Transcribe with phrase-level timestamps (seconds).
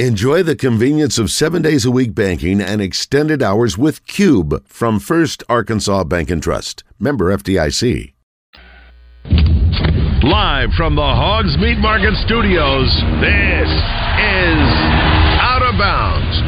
[0.00, 4.98] Enjoy the convenience of seven days a week banking and extended hours with Cube from
[4.98, 6.82] First Arkansas Bank and Trust.
[6.98, 8.12] Member FDIC.
[10.24, 14.66] Live from the Hogs Meat Market Studios, this is
[15.38, 16.43] Out of Bounds.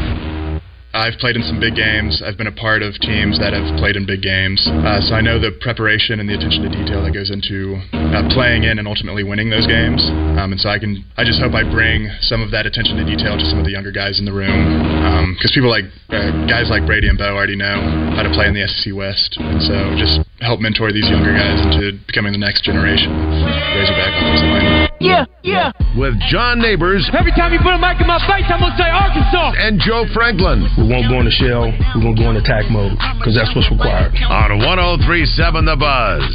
[0.97, 2.25] I've played in some big games.
[2.25, 4.65] I've been a part of teams that have played in big games.
[4.65, 8.25] Uh, so I know the preparation and the attention to detail that goes into uh,
[8.33, 10.01] playing in and ultimately winning those games.
[10.41, 13.05] Um, and so I can, I just hope I bring some of that attention to
[13.05, 15.37] detail to some of the younger guys in the room.
[15.37, 17.77] Because um, people like, uh, guys like Brady and Bo already know
[18.17, 19.37] how to play in the SEC West.
[19.37, 23.45] And so just help mentor these younger guys into becoming the next generation of
[23.77, 24.86] Razorback offensive linemen.
[24.99, 25.71] Yeah, yeah.
[25.95, 27.07] With John Neighbors.
[27.13, 29.53] Every time you put a mic in my face, I'm going to say Arkansas.
[29.61, 30.65] And Joe Franklin.
[30.77, 31.69] We won't go in the shell.
[31.95, 34.13] We won't go in attack mode because that's what's required.
[34.25, 36.25] On 1037 The Buzz.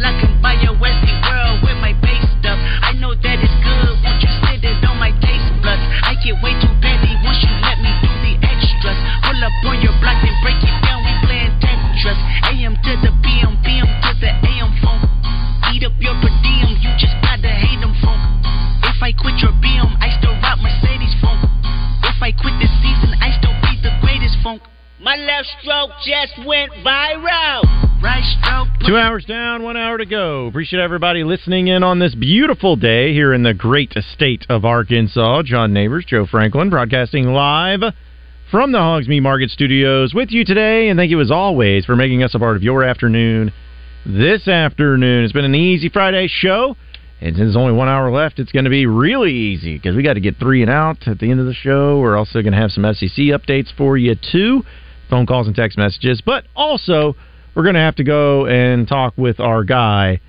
[0.00, 2.58] I can buy your Westie world with my base stuff.
[2.82, 3.94] I know that it's good.
[4.02, 5.82] Won't you sit it on my taste buds?
[6.02, 8.98] I get way too busy once you let me do the extras.
[9.22, 11.04] Pull up on your block and break it down.
[11.06, 12.18] We playing Tetris.
[12.50, 14.09] AM to the PM, PM to
[22.30, 24.62] If I quit this season, I still be the greatest funk.
[25.00, 27.64] My left stroke just went viral.
[28.00, 28.68] Right stroke.
[28.86, 30.46] Two hours down, one hour to go.
[30.46, 35.42] Appreciate everybody listening in on this beautiful day here in the great state of Arkansas.
[35.42, 37.80] John Neighbors, Joe Franklin, broadcasting live
[38.48, 40.88] from the Hogs Meat Market Studios with you today.
[40.88, 43.52] And thank you as always for making us a part of your afternoon
[44.06, 45.24] this afternoon.
[45.24, 46.76] It's been an easy Friday show.
[47.20, 50.02] And since there's only one hour left, it's going to be really easy because we
[50.02, 52.00] got to get three and out at the end of the show.
[52.00, 54.62] We're also going to have some SEC updates for you, too
[55.10, 56.22] phone calls and text messages.
[56.24, 57.16] But also,
[57.54, 60.20] we're going to have to go and talk with our guy,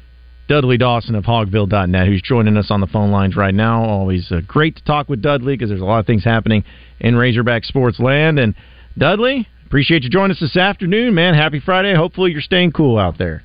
[0.49, 3.83] Dudley Dawson of Hogville.net, who's joining us on the phone lines right now.
[3.83, 6.65] Always uh, great to talk with Dudley because there's a lot of things happening
[6.99, 8.39] in Razorback sports land.
[8.39, 8.55] And
[8.97, 11.35] Dudley, appreciate you joining us this afternoon, man.
[11.35, 11.95] Happy Friday.
[11.95, 13.43] Hopefully, you're staying cool out there.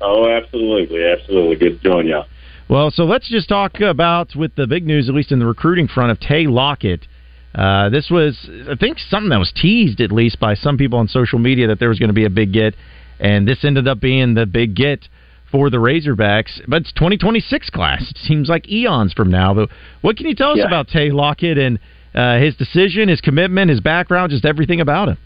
[0.00, 1.56] Oh, absolutely, absolutely.
[1.56, 2.20] Good to join you.
[2.68, 5.86] Well, so let's just talk about with the big news, at least in the recruiting
[5.86, 7.06] front, of Tay Lockett.
[7.54, 11.06] Uh, this was, I think, something that was teased at least by some people on
[11.06, 12.74] social media that there was going to be a big get,
[13.20, 15.08] and this ended up being the big get
[15.52, 16.60] for the Razorbacks.
[16.66, 18.02] But it's 2026 class.
[18.10, 19.54] It seems like eons from now.
[19.54, 19.68] But
[20.00, 20.66] what can you tell us Yeah.
[20.66, 21.78] about Tay Lockett and
[22.14, 25.18] uh, his decision, his commitment, his background, just everything about him?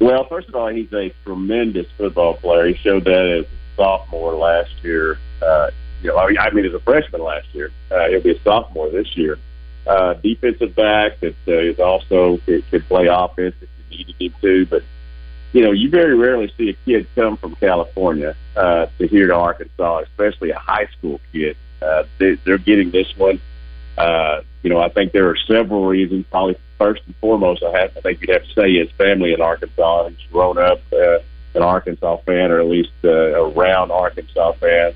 [0.00, 2.66] Well, first of all, he's a tremendous football player.
[2.66, 5.18] He showed that as a sophomore last year.
[5.40, 5.68] Uh,
[6.02, 7.70] you know, I mean, as a freshman last year.
[7.90, 9.38] Uh, he'll be a sophomore this year.
[9.86, 14.66] Uh, defensive back that uh, is also could, play offense if you needed him to.
[14.66, 14.82] But
[15.52, 19.34] you know, you very rarely see a kid come from California uh, to here to
[19.34, 21.56] Arkansas, especially a high school kid.
[21.80, 23.40] Uh, they, they're getting this one.
[23.98, 26.26] Uh, you know, I think there are several reasons.
[26.30, 29.40] Probably first and foremost, I have I think you'd have to say his family in
[29.40, 30.08] Arkansas.
[30.08, 31.18] He's grown up uh,
[31.54, 34.94] an Arkansas fan, or at least uh, around Arkansas fans.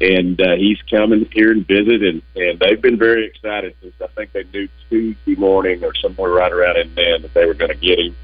[0.00, 4.08] And uh, he's coming here and visit, and, and they've been very excited since I
[4.08, 7.70] think they knew Tuesday morning or somewhere right around in then that they were going
[7.70, 8.14] to get him.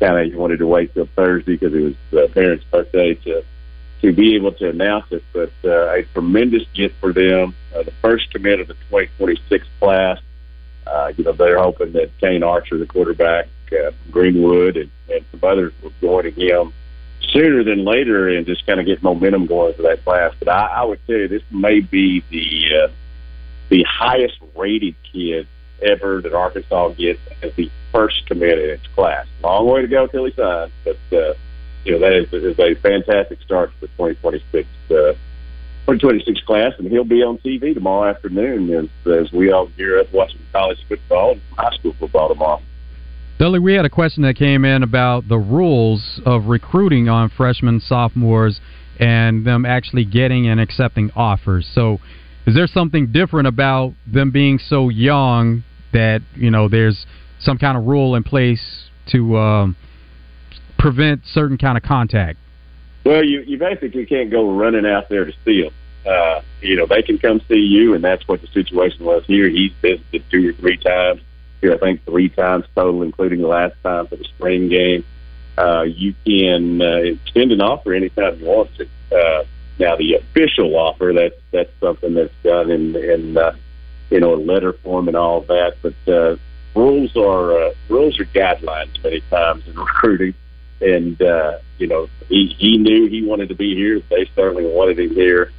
[0.00, 3.44] Kind of, wanted to wait till Thursday because it was uh, parents' birthday to
[4.00, 5.22] to be able to announce it.
[5.32, 7.54] But uh, a tremendous get for them.
[7.72, 10.18] Uh, the first commit of the 2026 class.
[10.84, 15.40] Uh, you know, they're hoping that Kane Archer, the quarterback uh, Greenwood, and, and some
[15.44, 16.72] others will join him
[17.30, 20.32] sooner than later and just kind of get momentum going for that class.
[20.38, 22.88] But I, I would tell you, this may be the uh,
[23.68, 25.46] the highest rated kid
[25.80, 29.26] ever that Arkansas gets as the first commit in its class.
[29.42, 31.34] Long way to go till he signs, but uh,
[31.84, 35.14] you know that is, is a fantastic start for the 2026 uh,
[35.86, 40.12] 2026 class, and he'll be on TV tomorrow afternoon as as we all gear up
[40.12, 42.62] watching college football and high school football tomorrow.
[43.42, 47.80] Dudley, we had a question that came in about the rules of recruiting on freshmen,
[47.80, 48.60] sophomores,
[49.00, 51.68] and them actually getting and accepting offers.
[51.74, 51.98] So,
[52.46, 57.04] is there something different about them being so young that you know there's
[57.40, 59.76] some kind of rule in place to um,
[60.78, 62.38] prevent certain kind of contact?
[63.04, 65.74] Well, you you basically can't go running out there to see them.
[66.06, 69.48] Uh, you know, they can come see you, and that's what the situation was here.
[69.48, 71.22] He's visited two or three times.
[71.62, 75.04] Here, I think three times total, including the last time for the spring game.
[75.56, 78.88] Uh, you can uh, extend an offer anytime you want to.
[79.10, 79.44] Uh,
[79.78, 83.54] now, the official offer that's that's something that's done in in uh,
[84.10, 85.76] you know a letter form and all that.
[85.80, 86.36] But uh,
[86.74, 90.34] rules are uh, rules are guidelines many times in recruiting
[90.82, 94.00] and uh, you know he he knew he wanted to be here.
[94.10, 95.52] They certainly wanted him here.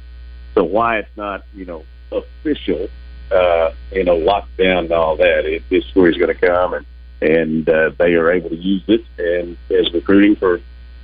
[0.54, 2.88] So why it's not you know official
[3.30, 5.44] uh, you know, locked down and all that.
[5.44, 6.86] It, this is going to come, and
[7.20, 10.60] and uh, they are able to use it and as recruiting for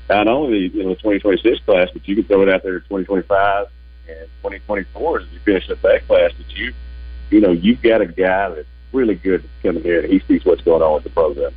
[0.09, 2.81] not only the you know the 2026 class, but you can throw it out there
[2.81, 3.67] to 2025
[4.09, 6.33] and 2024 as you finish up that class.
[6.37, 6.75] That you,
[7.31, 10.63] you know, you've got a guy that's really good coming here and he sees what's
[10.63, 11.53] going on with the program.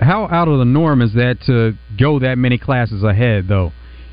[0.00, 3.72] How out of the norm is that to go that many classes ahead, though,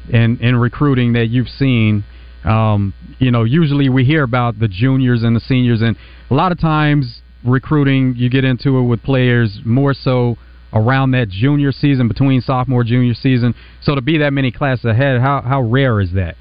[0.10, 2.04] in in recruiting that you've seen?
[2.46, 5.98] Um, you know, usually we hear about the juniors and the seniors, and
[6.30, 10.38] a lot of times recruiting you get into it with players more so
[10.74, 13.56] around that junior season, between sophomore junior season.
[13.82, 16.36] So to be that many classes ahead, how how rare is that?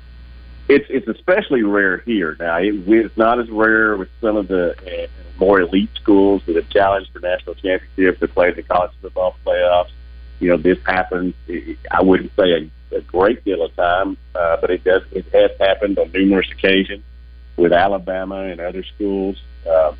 [0.68, 2.56] It's it's especially rare here now.
[2.56, 5.06] It, it's not as rare with some of the uh,
[5.38, 9.90] more elite schools that have challenged for national championships that play the college football playoffs.
[10.40, 11.34] You know, this happens.
[11.90, 15.02] I wouldn't say a, great deal of time, uh, but it does.
[15.12, 17.02] It has happened on numerous occasions
[17.56, 19.40] with Alabama and other schools.
[19.66, 19.92] Uh,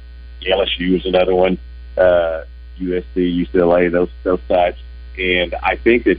[0.43, 1.58] LSU is another one.
[1.96, 2.44] Uh,
[2.79, 4.81] USC, UCLA, those those types.
[5.19, 6.19] And I think that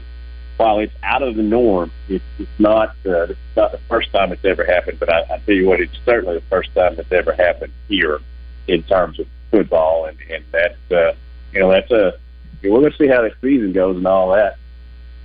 [0.56, 4.32] while it's out of the norm, it's, it's not uh, it's not the first time
[4.32, 4.98] it's ever happened.
[4.98, 8.20] But I, I tell you what, it's certainly the first time it's ever happened here
[8.66, 11.14] in terms of football, and and that's uh,
[11.52, 12.18] you know that's a
[12.62, 14.56] we're going to see how the season goes and all that.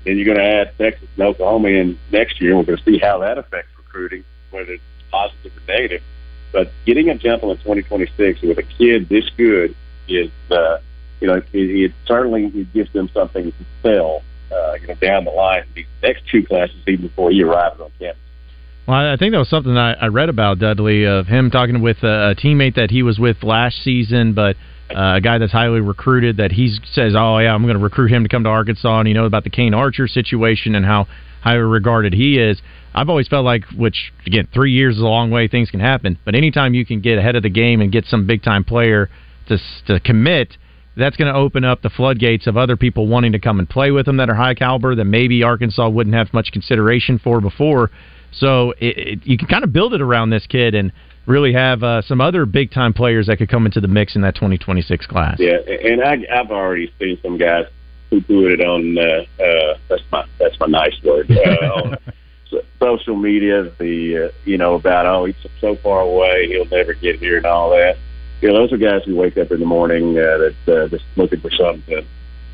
[0.06, 2.57] Then you're going to add Texas and Oklahoma in next year.
[2.57, 6.01] We're going to see how that affects recruiting, whether it's positive or negative.
[6.51, 9.75] But getting a jump in 2026 with a kid this good
[10.07, 10.80] is, uh,
[11.19, 14.21] you know, it, it certainly it gives them something to sell,
[14.51, 17.92] uh, you know, down the line these next two classes even before he arrives on
[18.00, 18.18] campus.
[18.88, 22.04] Well, I think that was something I, I read about Dudley of him talking with
[22.04, 24.57] a, a teammate that he was with last season, but
[24.96, 28.12] uh, a guy that's highly recruited that he says, "Oh yeah, I'm going to recruit
[28.12, 31.08] him to come to Arkansas," and you know about the Kane Archer situation and how
[31.42, 32.62] highly regarded he is.
[32.94, 36.18] I've always felt like, which again, three years is a long way, things can happen.
[36.26, 39.10] But anytime you can get ahead of the game and get some big time player
[39.48, 39.58] to
[39.88, 40.58] to commit,
[40.98, 43.92] that's going to open up the floodgates of other people wanting to come and play
[43.92, 47.90] with them that are high caliber that maybe Arkansas wouldn't have much consideration for before.
[48.34, 50.92] So it, it, you can kind of build it around this kid and
[51.25, 54.21] really have uh, some other big time players that could come into the mix in
[54.21, 55.38] that 2026 class.
[55.39, 57.65] Yeah, and I, I've already seen some guys
[58.09, 58.97] who put it on.
[58.97, 61.31] Uh, uh, that's my that's my nice word.
[61.31, 61.97] Uh, on
[62.79, 67.19] social media, the uh, you know about oh he's so far away, he'll never get
[67.19, 67.97] here, and all that.
[68.41, 71.06] You know, those are guys who wake up in the morning uh, that uh, just
[71.15, 72.03] looking for something to,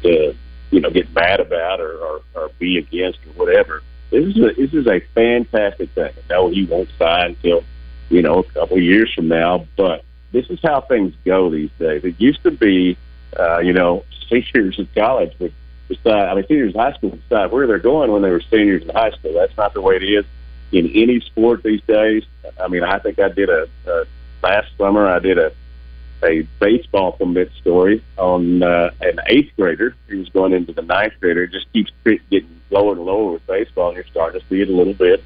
[0.04, 0.36] to
[0.72, 3.82] you know get mad about or, or, or be against or whatever
[4.12, 6.14] this is a, this is a fantastic thing.
[6.30, 7.64] No, he won't sign until
[8.10, 11.70] you know a couple of years from now, but this is how things go these
[11.80, 12.04] days.
[12.04, 12.98] It used to be,
[13.40, 15.54] uh, you know, seniors in college would
[15.88, 16.30] decide.
[16.30, 18.84] I mean, seniors in high school would decide where they're going when they were seniors
[18.84, 19.34] in high school.
[19.34, 20.26] That's not the way it is
[20.72, 22.24] in any sport these days.
[22.60, 24.06] I mean, I think I did a, a
[24.44, 25.08] last summer.
[25.08, 25.52] I did a
[26.24, 31.14] a baseball commit story on uh, an eighth grader He was going into the ninth
[31.20, 31.44] grader.
[31.44, 34.70] It just keeps getting lower and lower with baseball, and you're starting to see it
[34.70, 35.24] a little bit.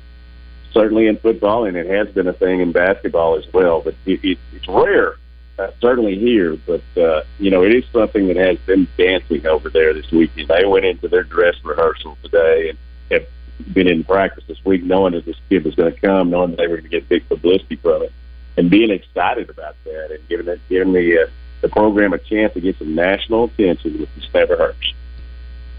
[0.73, 3.81] Certainly in football, and it has been a thing in basketball as well.
[3.81, 5.15] But it, it, it's rare,
[5.59, 6.55] uh, certainly here.
[6.55, 10.47] But uh, you know, it is something that has been dancing over there this weekend.
[10.47, 12.77] They went into their dress rehearsal today and
[13.11, 16.51] have been in practice this week, knowing that this kid was going to come, knowing
[16.51, 18.13] that they were going to get big publicity from it
[18.57, 21.27] and being excited about that and giving it giving the uh,
[21.61, 24.93] the program a chance to get some national attention, which never hurts.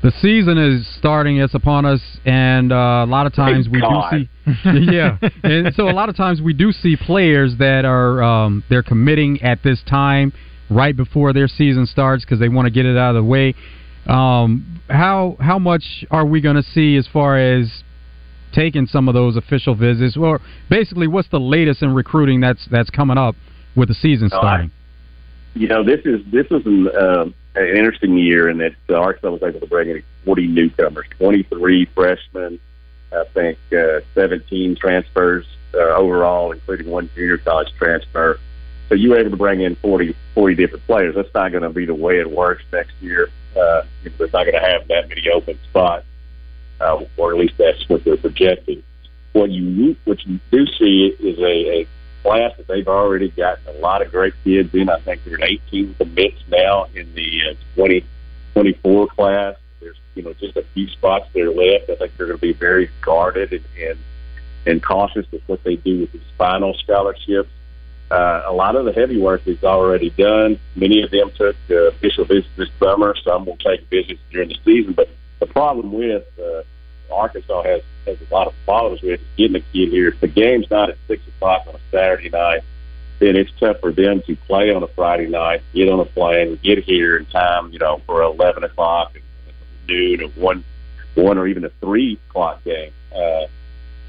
[0.02, 3.80] The season is starting; it's upon us, and uh, a lot of times Thank we
[3.80, 4.10] God.
[4.10, 8.20] do see, yeah, and so a lot of times we do see players that are
[8.20, 10.32] um, they're committing at this time,
[10.68, 13.54] right before their season starts, because they want to get it out of the way.
[14.08, 17.84] Um, how how much are we going to see as far as
[18.52, 22.90] taking some of those official visits, or basically, what's the latest in recruiting that's that's
[22.90, 23.36] coming up
[23.76, 24.72] with the season starting?
[25.54, 29.42] You know, this is this is uh, an interesting year in that uh, Arkansas was
[29.42, 32.60] able to bring in 40 newcomers, 23 freshmen,
[33.12, 38.38] I think uh, 17 transfers uh, overall, including one junior college transfer.
[38.88, 41.14] So you were able to bring in 40, 40 different players.
[41.14, 43.30] That's not going to be the way it works next year.
[43.56, 46.06] Uh, it's not going to have that many open spots
[46.82, 48.82] uh, or at least that's what they're projecting.
[49.32, 51.88] What you what you do see is a, a
[52.22, 54.88] class that they've already gotten a lot of great kids in.
[54.88, 59.56] I think there are 18 commits now in the uh, 2024 class.
[59.80, 61.90] There's you know just a few spots that are left.
[61.90, 63.98] I think they're going to be very guarded and and,
[64.66, 67.50] and cautious with what they do with these final scholarships.
[68.10, 70.60] Uh, a lot of the heavy work is already done.
[70.76, 73.14] Many of them took uh, official visits this summer.
[73.24, 74.92] Some will take visits during the season.
[74.92, 75.08] But
[75.40, 76.62] the problem with uh,
[77.12, 80.08] Arkansas has has a lot of problems with getting a kid here.
[80.08, 82.62] If the game's not at six o'clock on a Saturday night,
[83.20, 86.58] then it's tough for them to play on a Friday night, get on a plane,
[86.62, 89.16] get here in time, you know, for eleven o'clock,
[89.88, 90.64] noon, or one,
[91.14, 92.92] one or even a three o'clock game.
[93.14, 93.46] Uh,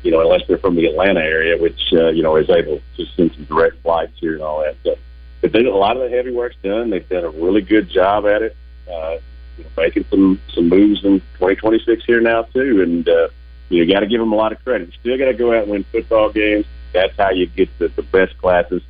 [0.01, 3.05] you know, unless they're from the Atlanta area, which uh, you know is able to
[3.15, 4.75] send some direct flights here and all that.
[4.83, 4.98] So,
[5.41, 6.89] but they, a lot of the heavy work's done.
[6.89, 8.57] They've done a really good job at it,
[8.91, 9.17] uh,
[9.57, 12.81] you know, making some some moves in 2026 here now too.
[12.81, 13.29] And uh,
[13.69, 14.88] you got to give them a lot of credit.
[14.88, 16.65] You still got to go out and win football games.
[16.93, 18.83] That's how you get the, the best classes,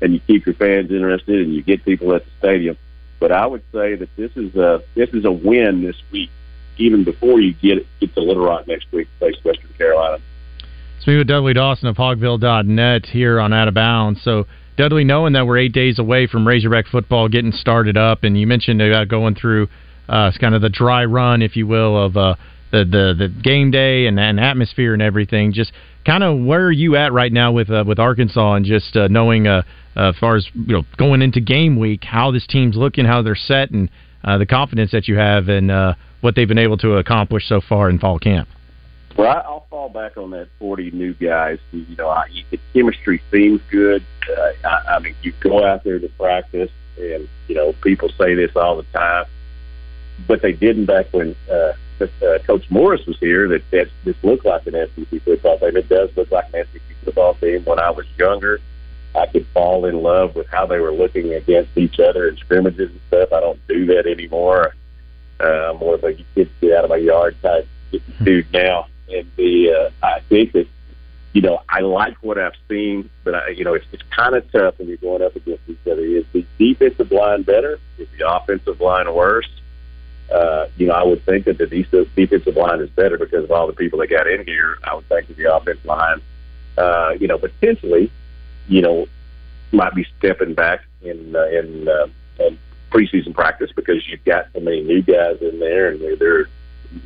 [0.00, 2.76] and you keep your fans interested, and you get people at the stadium.
[3.18, 6.30] But I would say that this is a this is a win this week,
[6.76, 10.22] even before you get get to Little Rock next week face Western Carolina.
[11.00, 14.20] Speaking with Dudley Dawson of Hogville.net here on Out of Bounds.
[14.22, 14.46] So,
[14.76, 18.46] Dudley, knowing that we're eight days away from Razorback football getting started up, and you
[18.46, 19.68] mentioned about going through
[20.08, 22.36] uh, it's kind of the dry run, if you will, of uh,
[22.70, 25.52] the, the the game day and, and atmosphere and everything.
[25.52, 25.72] Just
[26.04, 29.08] kind of where are you at right now with uh, with Arkansas and just uh,
[29.08, 29.62] knowing uh,
[29.96, 33.22] uh, as far as you know going into game week how this team's looking, how
[33.22, 33.90] they're set, and
[34.24, 37.60] uh, the confidence that you have and uh, what they've been able to accomplish so
[37.60, 38.48] far in fall camp.
[39.16, 41.58] Well, I'll fall back on that 40 new guys.
[41.72, 44.04] You know, I, the chemistry seems good.
[44.28, 48.34] Uh, I, I mean, you go out there to practice, and you know, people say
[48.34, 49.24] this all the time,
[50.26, 53.48] but they didn't back when uh, uh, Coach Morris was here.
[53.48, 55.76] That that this looked like an SEC football team.
[55.76, 57.64] It does look like an SEC football team.
[57.64, 58.60] When I was younger,
[59.14, 62.90] I could fall in love with how they were looking against each other in scrimmages
[62.90, 63.32] and stuff.
[63.32, 64.74] I don't do that anymore.
[65.38, 67.68] Uh, I'm more of a get get out of my yard type
[68.22, 70.66] dude now and the uh, I think that
[71.32, 74.50] you know I like what I've seen, but I, you know it's it's kind of
[74.50, 76.02] tough when you're going up against each other.
[76.02, 77.78] Is the defensive line better?
[77.98, 79.48] Is the offensive line worse?
[80.32, 83.66] Uh, you know, I would think that the defensive line is better because of all
[83.66, 84.76] the people that got in here.
[84.84, 86.20] I would think that the offensive line,
[86.76, 88.10] uh, you know, potentially,
[88.68, 89.06] you know,
[89.72, 92.06] might be stepping back in uh, in, uh,
[92.40, 92.58] in
[92.90, 96.48] preseason practice because you've got so many new guys in there and they're, they're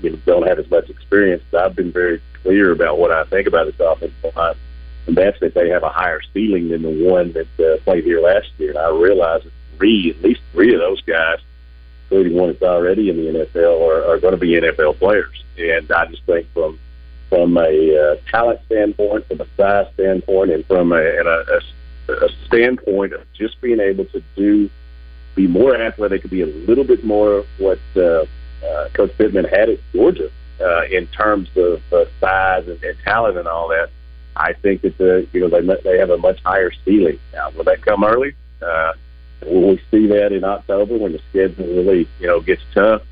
[0.03, 1.43] you know, don't have as much experience.
[1.57, 4.55] I've been very clear about what I think about this offensive line,
[5.07, 8.21] and that's that they have a higher ceiling than the one that uh, played here
[8.21, 8.71] last year.
[8.71, 11.39] And I realize that three, at least three of those guys,
[12.11, 15.45] including one that's already in the NFL, are, are going to be NFL players.
[15.59, 16.79] And I just think from
[17.29, 21.61] from a uh, talent standpoint, from a size standpoint, and from a, and a,
[22.09, 24.69] a, a standpoint of just being able to do,
[25.37, 28.25] be more athletic, be a little bit more what uh,
[28.67, 30.29] uh, Coach Pittman had at Georgia
[30.61, 33.91] uh, in terms of uh, size and, and talent and all that.
[34.35, 37.51] I think that the you know they they have a much higher ceiling now.
[37.51, 38.35] Will that come early?
[38.61, 38.95] Uh,
[39.47, 43.03] we see that in October when the schedule really you know gets tough?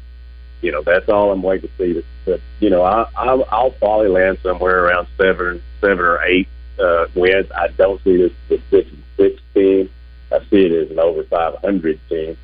[0.61, 1.93] You know that's all I'm waiting to see.
[1.95, 6.49] But, but you know I, I'll, I'll probably land somewhere around seven seven or eight
[6.79, 7.47] uh, wins.
[7.55, 9.91] I don't see this as six and six team.
[10.31, 12.37] I see it as an over 500 team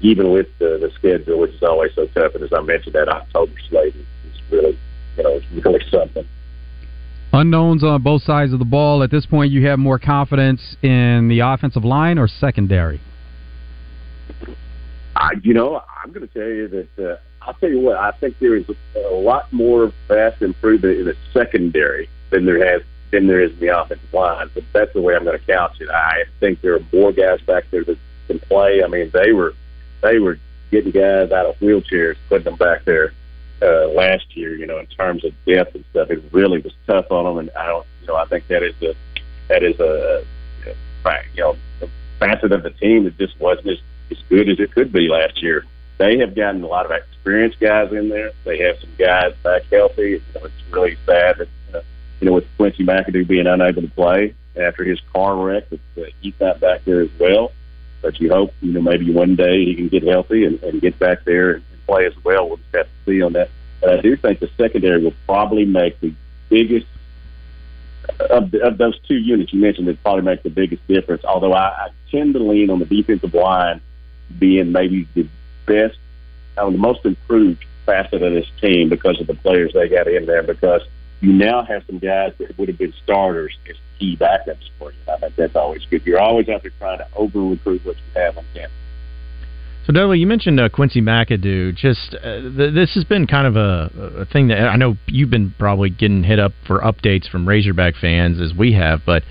[0.00, 2.34] even with the, the schedule, which is always so tough.
[2.34, 4.78] And as I mentioned, that October slate is, is really,
[5.16, 6.26] you know, it's really something.
[7.32, 9.02] Unknowns on both sides of the ball.
[9.02, 13.00] At this point, you have more confidence in the offensive line or secondary?
[15.16, 17.96] I, you know, I'm going to tell you that uh, I'll tell you what.
[17.96, 22.64] I think there is a, a lot more vast improvement in the secondary than there
[22.64, 22.82] has
[23.12, 24.50] than there is in the offensive line.
[24.52, 25.88] But that's the way I'm going to couch it.
[25.88, 28.82] I think there are more guys back there that can play.
[28.84, 29.54] I mean, they were
[30.02, 30.38] they were
[30.70, 33.14] getting guys out of wheelchairs, putting them back there
[33.62, 34.54] uh, last year.
[34.54, 37.38] You know, in terms of depth and stuff, it really was tough on them.
[37.38, 38.94] And I don't, you know, I think that is a
[39.48, 40.24] that is a,
[41.06, 41.56] a you know
[42.18, 43.78] facet of the team that just wasn't as,
[44.10, 45.64] as good as it could be last year.
[45.98, 48.32] They have gotten a lot of experienced guys in there.
[48.44, 50.10] They have some guys back healthy.
[50.10, 51.80] You it's really sad that uh,
[52.20, 56.04] you know with Quincy McAdoo being unable to play after his car wreck, that uh,
[56.20, 57.52] he's not back there as well
[58.06, 60.96] but you hope you know maybe one day he can get healthy and, and get
[60.98, 62.48] back there and play as well.
[62.48, 63.50] We'll just have to see on that.
[63.80, 66.14] But I do think the secondary will probably make the
[66.48, 66.86] biggest
[68.30, 69.88] of, the, of those two units you mentioned.
[69.88, 71.24] It probably make the biggest difference.
[71.24, 73.80] Although I, I tend to lean on the defensive line
[74.38, 75.28] being maybe the
[75.66, 75.98] best,
[76.58, 80.26] on the most improved facet of this team because of the players they got in
[80.26, 80.42] there.
[80.42, 80.82] Because
[81.20, 84.98] you now have some guys that would have been starters as key backups for you.
[85.08, 86.04] I think that's always good.
[86.04, 88.72] You're always out there trying to over recruit what you have on campus.
[89.86, 91.76] So, Dudley, you mentioned uh, Quincy McAdoo.
[91.76, 95.30] Just uh, th- this has been kind of a, a thing that I know you've
[95.30, 99.22] been probably getting hit up for updates from Razorback fans as we have, but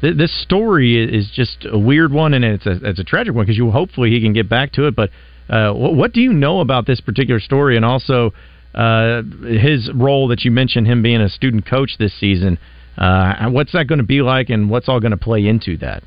[0.00, 3.44] th- this story is just a weird one, and it's a it's a tragic one
[3.44, 4.96] because you hopefully he can get back to it.
[4.96, 5.10] But
[5.48, 8.32] uh, what, what do you know about this particular story, and also
[8.74, 12.58] uh, his role that you mentioned him being a student coach this season?
[12.96, 16.02] Uh, what's that going to be like, and what's all going to play into that?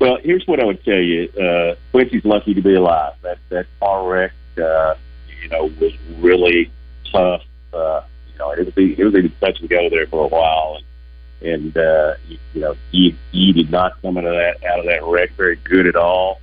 [0.00, 1.28] Well, here's what I would tell you.
[1.30, 3.14] Uh, Quincy's lucky to be alive.
[3.22, 4.94] That that car wreck, uh,
[5.42, 6.72] you know, was really
[7.12, 7.42] tough.
[7.72, 10.76] Uh, you know, it was it was even touch and go there for a while,
[10.76, 10.84] and
[11.42, 15.02] and uh, you, know, he he did not come out of that out of that
[15.04, 16.40] wreck very good at all.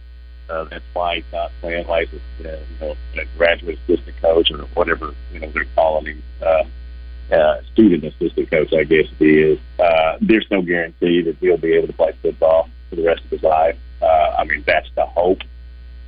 [0.50, 4.51] Uh, that's why he's not playing like a, uh, you know, a graduate assistant coach
[4.51, 6.24] or whatever you know they're calling him.
[6.41, 6.63] Uh,
[7.31, 9.60] uh, student assistant coach, I guess he is.
[9.79, 13.29] Uh, there's no guarantee that he'll be able to play football for the rest of
[13.29, 13.77] his life.
[14.01, 15.39] Uh, I mean, that's the hope,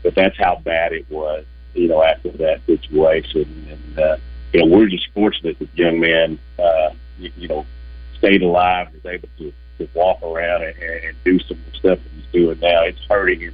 [0.01, 3.67] but that's how bad it was, you know, after that situation.
[3.69, 4.17] And, uh,
[4.51, 7.65] you know, we're just fortunate that young man, uh, you, you know,
[8.23, 11.77] stayed alive and was able to, to walk around and, and do some of the
[11.77, 12.83] stuff that he's doing now.
[12.83, 13.53] It's hurting him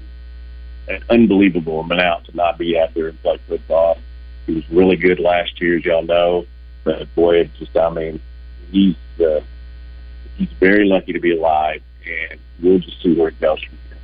[0.87, 3.97] an unbelievable amount to not be out there and play football.
[4.45, 6.45] He was really good last year, as y'all know.
[6.83, 8.21] But boy, it's just I mean,
[8.71, 9.41] he's uh,
[10.37, 13.97] he's very lucky to be alive, and we'll just see where it goes from here.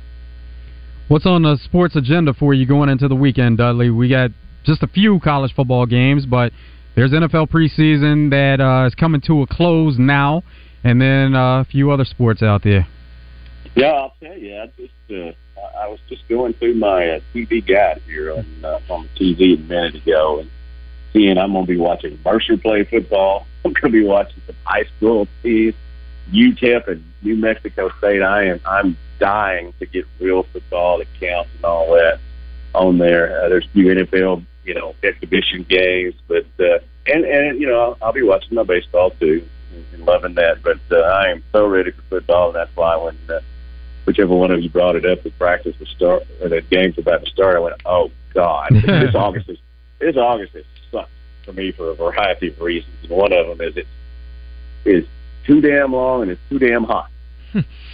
[1.08, 3.90] What's on the sports agenda for you going into the weekend, Dudley?
[3.90, 4.30] We got
[4.64, 6.52] just a few college football games, but
[6.96, 10.42] there's NFL preseason that uh, is coming to a close now,
[10.82, 12.88] and then uh, a few other sports out there.
[13.76, 14.56] Yeah, I'll tell you.
[14.56, 15.32] I just uh,
[15.78, 19.58] I was just going through my uh, TV guide here on uh, on the TV
[19.58, 20.50] a minute ago, and
[21.12, 23.46] seeing I'm going to be watching Mercer play football.
[23.64, 25.74] I'm going to be watching some high school teams,
[26.32, 28.22] UTEP and New Mexico State.
[28.22, 32.20] I am I'm dying to get real football that counts and all that
[32.74, 33.44] on there.
[33.44, 37.96] Uh, there's a few NFL, you know, exhibition games, but uh, and and you know
[38.02, 39.46] I'll, be watching my baseball too
[39.92, 40.62] and loving that.
[40.62, 43.40] But uh, I am so ready for football, and that's why when uh,
[44.04, 47.24] whichever one of you brought it up, the practice was start or the game's about
[47.24, 49.58] to start, I went, oh God, this August is
[49.98, 51.10] this August is sucks
[51.44, 52.94] for me for a variety of reasons.
[53.02, 53.88] And one of them is it's
[54.84, 55.04] is
[55.44, 57.10] too damn long and it's too damn hot.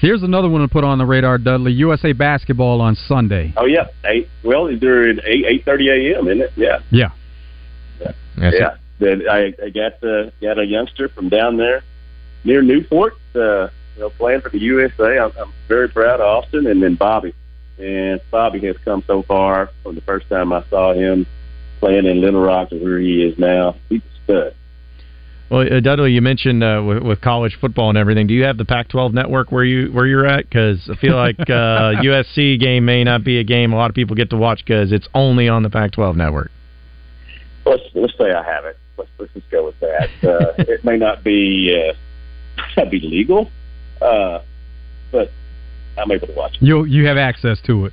[0.00, 1.72] Here's another one to put on the radar, Dudley.
[1.72, 3.52] USA basketball on Sunday.
[3.56, 4.28] Oh yeah, eight.
[4.44, 6.26] Well, they're at eight eight thirty a.m.
[6.28, 6.52] Isn't it?
[6.56, 6.78] Yeah.
[6.90, 7.08] Yeah.
[8.36, 8.50] Yeah.
[8.52, 8.76] yeah.
[8.98, 11.82] Then I, I got uh, got a youngster from down there
[12.44, 13.14] near Newport.
[13.34, 15.18] Uh, you know, playing for the USA.
[15.18, 17.34] I'm, I'm very proud of Austin, and then Bobby.
[17.78, 21.26] And Bobby has come so far from the first time I saw him
[21.80, 23.76] playing in Little Rock to where he is now.
[23.88, 24.54] He's a stud.
[25.52, 28.26] Well, uh, Dudley, you mentioned uh, with, with college football and everything.
[28.26, 30.48] Do you have the Pac-12 network where you where you're at?
[30.48, 31.44] Because I feel like uh,
[32.02, 34.92] USC game may not be a game a lot of people get to watch because
[34.92, 36.50] it's only on the Pac-12 network.
[37.66, 38.78] Let's let's say I have it.
[38.96, 40.08] Let's let's just go with that.
[40.24, 43.50] Uh, it may not be uh, not be legal,
[44.00, 44.40] uh,
[45.10, 45.30] but
[45.98, 46.62] I'm able to watch it.
[46.62, 47.92] You you have access to it.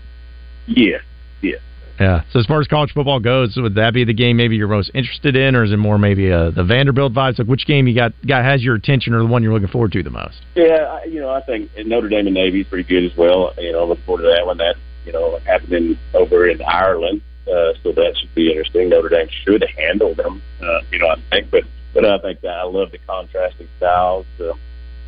[0.65, 1.00] Yeah,
[1.41, 1.58] yeah.
[2.00, 2.24] Yeah.
[2.32, 4.92] So as far as college football goes, would that be the game maybe you're most
[4.94, 7.40] interested in, or is it more maybe uh, the Vanderbilt vibes?
[7.40, 9.92] Like which game you got got has your attention, or the one you're looking forward
[9.92, 10.42] to the most?
[10.56, 13.54] Yeah, I, you know, I think Notre Dame and Navy is pretty good as well.
[13.58, 14.58] You know, I look forward to that one.
[14.58, 18.90] That you know happening over in Ireland, uh, so that should be interesting.
[18.90, 20.42] Notre Dame should handle them.
[20.62, 24.26] Uh, you know, I think, but but I think that I love the contrasting styles
[24.40, 24.54] uh,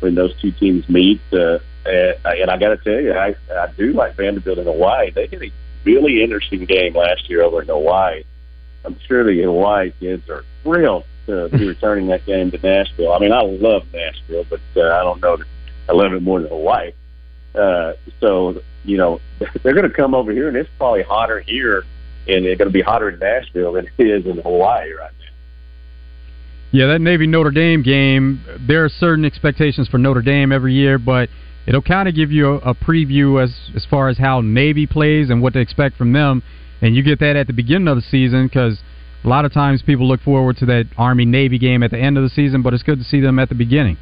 [0.00, 1.22] when those two teams meet.
[1.32, 5.10] Uh, and, and I got to tell you, I I do like Vanderbilt in Hawaii.
[5.10, 5.52] They had a
[5.84, 8.24] really interesting game last year over in Hawaii.
[8.84, 13.12] I'm sure the Hawaii kids are thrilled to be returning that game to Nashville.
[13.12, 15.46] I mean, I love Nashville, but uh, I don't know that
[15.88, 16.92] I love it more than Hawaii.
[17.54, 19.20] Uh, so, you know,
[19.62, 21.84] they're going to come over here, and it's probably hotter here,
[22.26, 25.26] and it's going to be hotter in Nashville than it is in Hawaii right now.
[26.72, 30.98] Yeah, that Navy Notre Dame game, there are certain expectations for Notre Dame every year,
[30.98, 31.28] but
[31.66, 35.30] it'll kind of give you a, a preview as as far as how Navy plays
[35.30, 36.42] and what to expect from them,
[36.80, 38.78] and you get that at the beginning of the season because
[39.24, 42.16] a lot of times people look forward to that Army Navy game at the end
[42.18, 43.96] of the season, but it's good to see them at the beginning.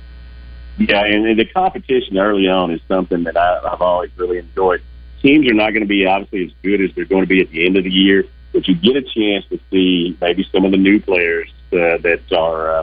[0.78, 4.82] Yeah, and, the competition early on is something that I, I've always really enjoyed.
[5.20, 7.50] Teams are not going to be obviously as good as they're going to be at
[7.50, 10.70] the end of the year, but you get a chance to see maybe some of
[10.70, 12.82] the new players uh, that are, uh,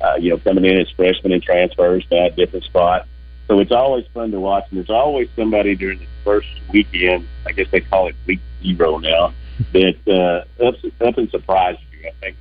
[0.00, 3.08] uh, you know, coming in as freshmen and transfers to different spot.
[3.52, 7.28] So it's always fun to watch, and there's always somebody during the first weekend.
[7.44, 9.34] I guess they call it week zero now.
[9.74, 12.08] That uh, ups, up and surprises you.
[12.08, 12.36] I think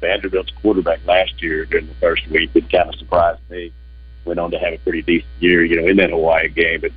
[0.00, 3.74] Vanderbilt's quarterback last year during the first week it kind of surprised me.
[4.24, 6.80] Went on to have a pretty decent year, you know, in that Hawaii game.
[6.80, 6.92] But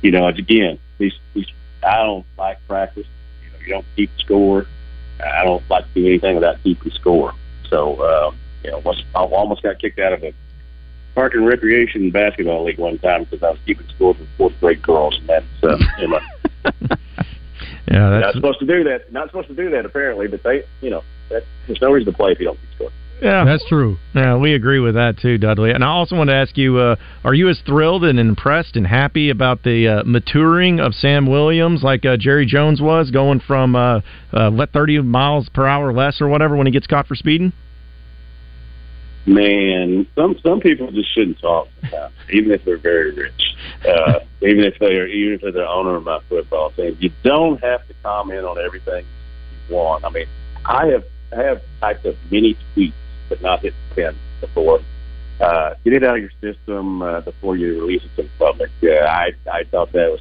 [0.00, 1.48] you know, it's again, these these
[1.82, 3.08] I don't like practice.
[3.44, 4.66] You know, you don't keep score.
[5.20, 7.34] I don't like to do anything without keeping score.
[7.68, 8.30] So, uh,
[8.62, 10.32] you know, once, I almost got kicked out of a
[11.14, 14.82] park and recreation basketball league one time because I was keeping score for fourth grade
[14.82, 16.20] girls, and that's uh, you know,
[17.90, 19.12] Yeah, not supposed to do that.
[19.12, 22.16] Not supposed to do that apparently, but they, you know, that, there's no reason to
[22.16, 22.90] play if you don't keep score.
[23.20, 23.98] Yeah, That's true.
[24.16, 25.70] Yeah, we agree with that too, Dudley.
[25.70, 28.84] And I also want to ask you: uh, Are you as thrilled and impressed and
[28.84, 33.76] happy about the uh, maturing of Sam Williams, like uh, Jerry Jones was, going from
[33.76, 34.00] uh,
[34.32, 37.52] uh, let thirty miles per hour less or whatever when he gets caught for speeding?
[39.24, 43.54] Man, some some people just shouldn't talk sometimes, even if they're very rich.
[43.86, 47.10] Uh, even if they are, even if they're the owner of my football team, you
[47.22, 49.06] don't have to comment on everything
[49.68, 50.04] you want.
[50.04, 50.26] I mean,
[50.64, 51.04] I have
[51.36, 52.94] I have typed up many tweets,
[53.28, 54.80] but not hit pen before.
[55.40, 58.70] Uh, get it out of your system uh, before you release it to the public.
[58.80, 60.20] Yeah, I I thought that was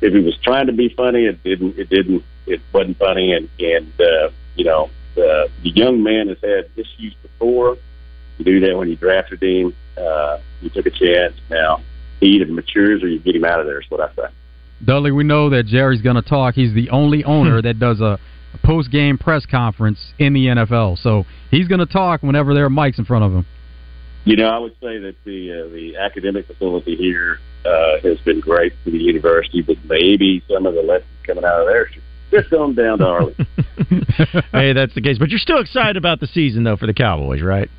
[0.00, 3.48] if it was trying to be funny, it didn't it didn't it wasn't funny, and
[3.58, 7.76] and uh, you know the the young man has had issues before.
[8.38, 9.74] You do that when you drafted him.
[9.96, 11.34] Uh, you took a chance.
[11.50, 11.82] Now
[12.20, 13.80] he either matures or you get him out of there.
[13.80, 14.32] Is what I say.
[14.84, 16.54] Dudley, we know that Jerry's going to talk.
[16.54, 18.18] He's the only owner that does a,
[18.54, 20.98] a post game press conference in the NFL.
[20.98, 23.46] So he's going to talk whenever there are mics in front of him.
[24.24, 28.40] You know, I would say that the uh, the academic facility here uh, has been
[28.40, 32.02] great for the university, but maybe some of the lessons coming out of there should
[32.30, 33.46] just come down to Arlington.
[34.52, 35.18] hey, that's the case.
[35.18, 37.70] But you're still excited about the season, though, for the Cowboys, right?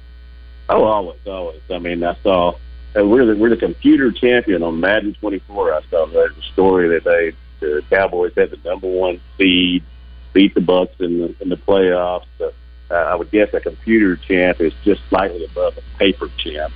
[0.69, 1.61] Oh, always, always.
[1.71, 2.53] I mean, I saw
[2.95, 5.73] we're the we're the computer champion on Madden 24.
[5.73, 9.83] I saw there's a story that they the Cowboys had the number one seed,
[10.33, 12.25] beat the Bucks in the in the playoffs.
[12.37, 12.53] So,
[12.91, 16.73] uh, I would guess a computer champ is just slightly above a paper champ.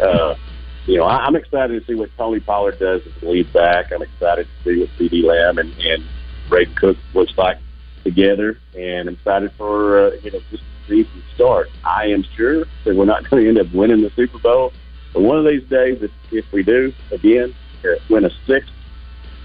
[0.00, 0.34] Uh,
[0.86, 3.92] you know, I, I'm excited to see what Tony Pollard does as the lead back.
[3.92, 6.04] I'm excited to see what CeeDee Lamb and, and
[6.48, 7.58] Brandin Cook looks like
[8.04, 11.68] together, and I'm excited for uh, you know just season start.
[11.84, 14.72] I am sure that we're not going to end up winning the Super Bowl,
[15.12, 18.70] but one of these days, if, if we do, again, uh, win a sixth,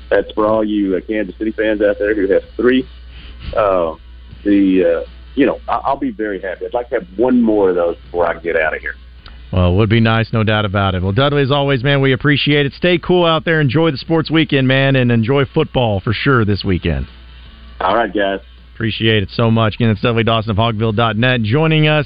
[0.10, 2.88] that's for all you uh, Kansas City fans out there who have three.
[3.56, 3.95] Uh,
[4.43, 6.65] the uh, you know, I- I'll be very happy.
[6.65, 8.95] I'd like to have one more of those before I get out of here.
[9.52, 11.02] Well, it would be nice, no doubt about it.
[11.02, 12.73] Well, Dudley, as always, man, we appreciate it.
[12.73, 13.62] Stay cool out there.
[13.62, 17.08] Enjoy the sports weekend, man, and enjoy football for sure this weekend.
[17.80, 18.41] All right, guys.
[18.78, 19.74] Appreciate it so much.
[19.74, 22.06] Again, it's Dudley Dawson of Hogville.net joining us.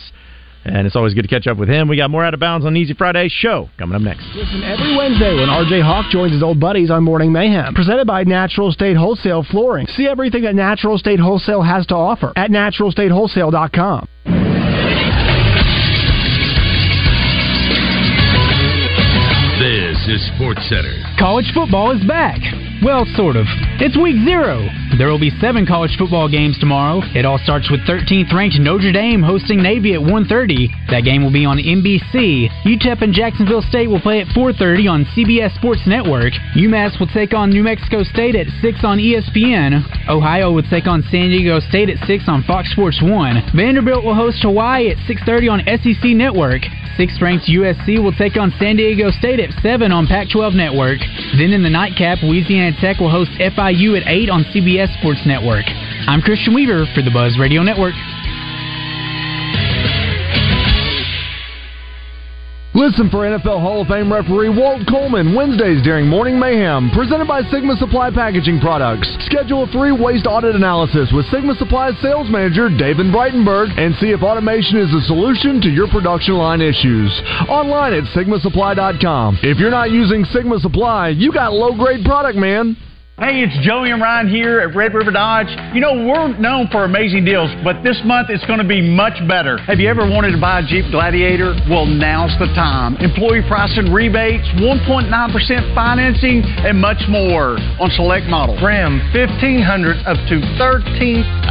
[0.63, 1.89] And it's always good to catch up with him.
[1.89, 4.23] We got more Out of Bounds on Easy Friday show coming up next.
[4.33, 7.73] Listen every Wednesday when RJ Hawk joins his old buddies on Morning Mayhem.
[7.73, 9.85] Presented by Natural State Wholesale Flooring.
[9.87, 14.07] See everything that Natural State Wholesale has to offer at naturalstatewholesale.com.
[19.59, 21.03] This is Sports Center.
[21.19, 22.39] College football is back.
[22.83, 23.45] Well, sort of.
[23.77, 24.65] It's week zero.
[24.97, 27.01] There will be seven college football games tomorrow.
[27.13, 30.89] It all starts with 13th ranked Notre Dame hosting Navy at 1:30.
[30.89, 32.49] That game will be on NBC.
[32.65, 36.33] UTEP and Jacksonville State will play at 4:30 on CBS Sports Network.
[36.55, 39.85] UMass will take on New Mexico State at 6 on ESPN.
[40.09, 43.43] Ohio will take on San Diego State at 6 on Fox Sports 1.
[43.53, 46.67] Vanderbilt will host Hawaii at 6:30 on SEC Network.
[46.97, 50.99] Sixth ranked USC will take on San Diego State at 7 on Pac 12 Network.
[51.37, 55.65] Then in the nightcap, Louisiana Tech will host FIU at 8 on CBS Sports Network.
[56.07, 57.95] I'm Christian Weaver for the Buzz Radio Network.
[62.81, 67.43] Listen for NFL Hall of Fame referee Walt Coleman Wednesdays during Morning Mayhem, presented by
[67.53, 69.05] Sigma Supply Packaging Products.
[69.29, 74.09] Schedule a free waste audit analysis with Sigma Supply's sales manager David Breitenberg and see
[74.09, 77.13] if automation is a solution to your production line issues.
[77.47, 79.37] Online at sigmasupply.com.
[79.43, 82.75] If you're not using Sigma Supply, you got low grade product, man.
[83.21, 85.45] Hey, it's Joey and Ryan here at Red River Dodge.
[85.77, 89.13] You know, we're known for amazing deals, but this month it's going to be much
[89.29, 89.61] better.
[89.69, 91.53] Have you ever wanted to buy a Jeep Gladiator?
[91.69, 92.97] Well, now's the time.
[92.97, 95.05] Employee pricing rebates, 1.9%
[95.77, 98.57] financing, and much more on select models.
[98.57, 101.45] Ram 1500 up to $13,000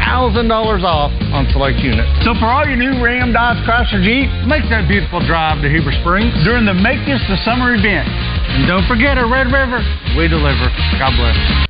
[0.82, 2.10] off on select units.
[2.26, 5.94] So for all your new Ram, Dodge, Chrysler, Jeep, Make that beautiful drive to Heber
[6.02, 6.34] Springs.
[6.42, 8.10] during the Make This the Summer event.
[8.52, 9.78] And don't forget at Red River,
[10.16, 10.68] we deliver.
[10.98, 11.69] God bless.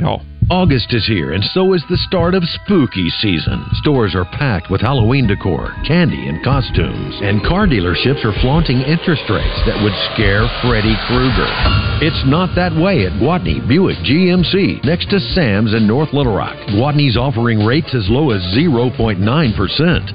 [0.00, 0.29] Whitehall.
[0.50, 3.64] August is here, and so is the start of spooky season.
[3.74, 7.14] Stores are packed with Halloween decor, candy, and costumes.
[7.22, 11.46] And car dealerships are flaunting interest rates that would scare Freddy Krueger.
[12.02, 16.58] It's not that way at Gwatney Buick GMC, next to Sam's in North Little Rock.
[16.74, 19.22] Gwatney's offering rates as low as 0.9%.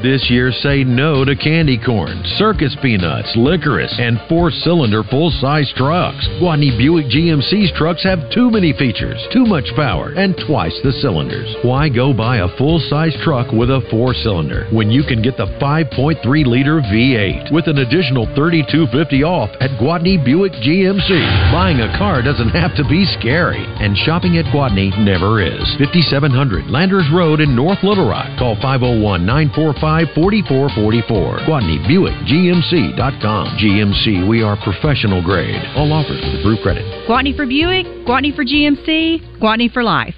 [0.04, 5.72] This year, say no to candy corn, circus peanuts, licorice, and four cylinder full size
[5.78, 6.28] trucks.
[6.44, 11.54] Gwatney Buick GMC's trucks have too many features, too much power, and twice the cylinders.
[11.62, 15.38] Why go buy a full size truck with a four cylinder when you can get
[15.38, 21.52] the 5.3 liter V8 with an additional 3250 off at Gwatney Buick GMC?
[21.52, 25.62] Buying a car doesn't have to be scary, and shopping at Gwatney never is.
[25.78, 28.32] 5700 Landers Road in North Little Rock.
[28.40, 31.46] Call 501 945 4444.
[31.46, 33.60] Gwatney Buick GMC.com.
[33.60, 35.62] GMC, we are professional grade.
[35.76, 36.86] All offers with approved credit.
[37.08, 40.15] Gwatney for Buick, Gwatney for GMC, Gwatney for life.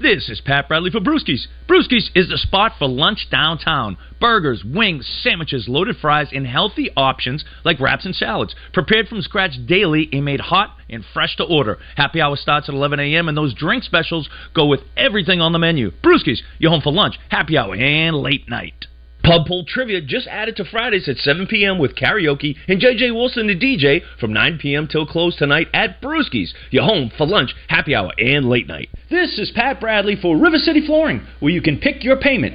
[0.00, 1.46] This is Pat Bradley for Brewskis.
[1.68, 3.98] Brewskis is the spot for lunch downtown.
[4.18, 8.54] Burgers, wings, sandwiches, loaded fries, and healthy options like wraps and salads.
[8.72, 11.76] Prepared from scratch daily and made hot and fresh to order.
[11.96, 13.28] Happy hour starts at 11 a.m.
[13.28, 15.90] and those drink specials go with everything on the menu.
[16.02, 18.86] Brewskis, you're home for lunch, happy hour, and late night.
[19.22, 21.78] Pub Poll Trivia just added to Fridays at 7 p.m.
[21.78, 24.86] with karaoke and JJ Wilson the DJ from 9 p.m.
[24.86, 26.54] till close tonight at Brewski's.
[26.70, 28.90] You're home for lunch, happy hour, and late night.
[29.10, 32.54] This is Pat Bradley for River City Flooring, where you can pick your payment.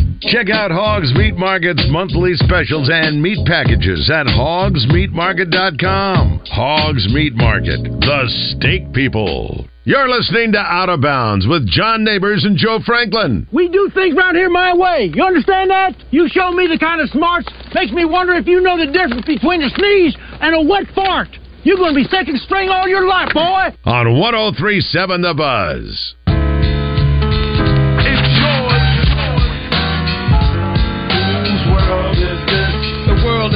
[0.29, 6.41] Check out Hogs Meat Market's monthly specials and meat packages at hogsmeatmarket.com.
[6.45, 9.65] Hogs Meat Market, the steak people.
[9.83, 13.47] You're listening to Out of Bounds with John Neighbors and Joe Franklin.
[13.51, 15.09] We do things around here my way.
[15.11, 15.95] You understand that?
[16.11, 19.25] You show me the kind of smarts makes me wonder if you know the difference
[19.25, 21.29] between a sneeze and a wet fart.
[21.63, 23.69] You're going to be second string all your life, boy.
[23.85, 26.13] On 1037 The Buzz.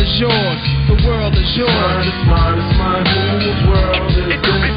[0.06, 0.62] Is yours.
[0.86, 1.74] The world is yours.
[1.74, 3.06] Mine, it's mine, it's mine.
[3.42, 4.70] Whose world is this?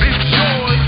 [0.00, 0.80] It's yours.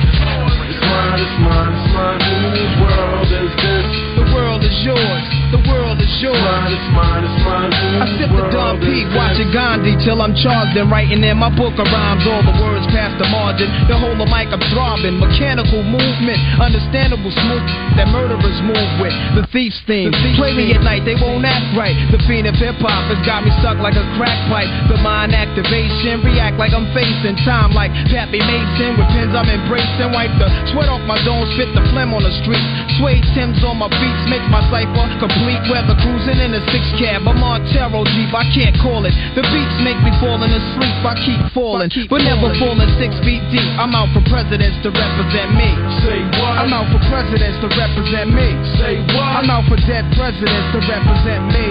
[0.68, 2.20] It's mine, it's mine, it's mine.
[2.48, 3.86] Whose world is this?
[4.16, 5.24] The world is yours.
[5.52, 5.87] The world
[6.22, 6.36] yours.
[6.72, 7.72] It's mine, it's mine.
[7.72, 11.76] I sip the Don P, watching Gandhi till I'm charged and writing in my book
[11.76, 12.24] of rhymes.
[12.24, 13.68] All the words past the margin.
[13.86, 15.20] The whole of mic I'm throbbing.
[15.20, 17.64] Mechanical movement, understandable smooth
[18.00, 19.12] that murderers move with.
[19.36, 20.14] The thief's theme.
[20.40, 21.94] Play me at night, they won't act right.
[22.14, 24.70] The fiend of hip hop has got me stuck like a crack pipe.
[24.88, 28.96] The mind activation, react like I'm facing time like Pappy Mason.
[28.96, 30.14] With pins I'm embracing.
[30.14, 32.64] Wipe the sweat off my dome, spit the phlegm on the street.
[32.96, 35.60] Suede Tim's on my beats, make my cipher complete.
[35.68, 37.26] Weather cruising in a six cab.
[37.26, 39.14] I'm on Taro Jeep, I can't call it.
[39.34, 41.90] The beats make me falling asleep, I keep falling.
[42.10, 43.66] But never falling six feet deep.
[43.78, 45.70] I'm out for presidents to represent me.
[46.04, 46.54] Say what?
[46.62, 48.48] I'm out for presidents to represent me.
[48.78, 49.42] Say what?
[49.42, 51.64] I'm out for dead presidents to represent me.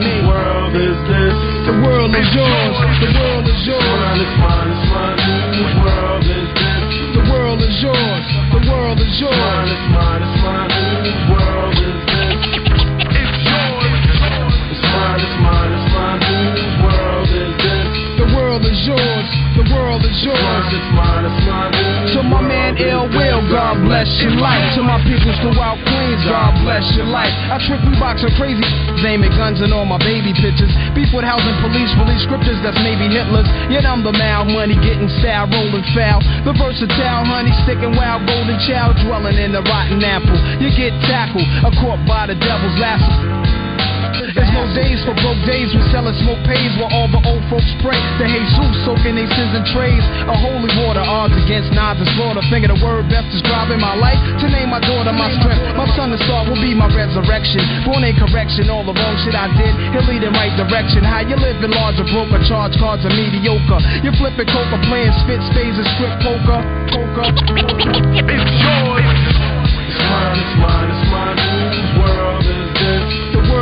[0.00, 0.14] Me.
[0.28, 1.36] world is this?
[1.68, 2.76] The world is yours.
[3.00, 3.84] The world is yours.
[3.84, 5.18] Mine is mine, it's mine.
[5.56, 6.80] Whose world is this?
[7.16, 8.24] The world is yours.
[8.54, 9.36] The world is yours.
[9.36, 11.39] Mine is mine, it's mine.
[19.60, 20.40] The world is yours.
[20.72, 22.16] It's mine, it's.
[22.16, 24.64] To my man Ill Will, God bless your life.
[24.72, 27.28] To my peoples throughout Queens, God bless your life.
[27.52, 28.64] I trick we box of crazy
[29.04, 30.72] aiming guns and all my baby pictures.
[30.96, 33.44] Beef with housing police, release scriptures that's maybe Hitler's.
[33.68, 36.24] Yet I'm the mal money getting style, rolling foul.
[36.48, 40.40] The versatile honey sticking wild, golden child dwelling in the rotten apple.
[40.56, 43.59] You get tackled, a caught by the devil's lasso.
[44.34, 45.74] There's no days for broke days.
[45.74, 47.98] We sellin' smoke pays while all the old folks pray.
[48.22, 50.04] The Jesus soaking they sins and trays.
[50.30, 52.42] A holy water, odds against nods and slaughter.
[52.46, 54.18] Finger the word best describing my life.
[54.42, 55.62] To name my daughter my strength.
[55.74, 57.62] My son the star will be my resurrection.
[57.82, 59.72] Born in correction, all the wrong shit I did.
[59.94, 61.02] He'll lead in right direction.
[61.02, 63.80] How you living large or broke or charge cards are mediocre.
[64.06, 66.60] You flipping coca, playing spit spades and strip poker.
[66.94, 67.26] Poker.
[68.30, 69.06] It's yours.
[69.90, 71.38] It's mine, it's mine, it's mine.
[71.74, 72.39] Whose world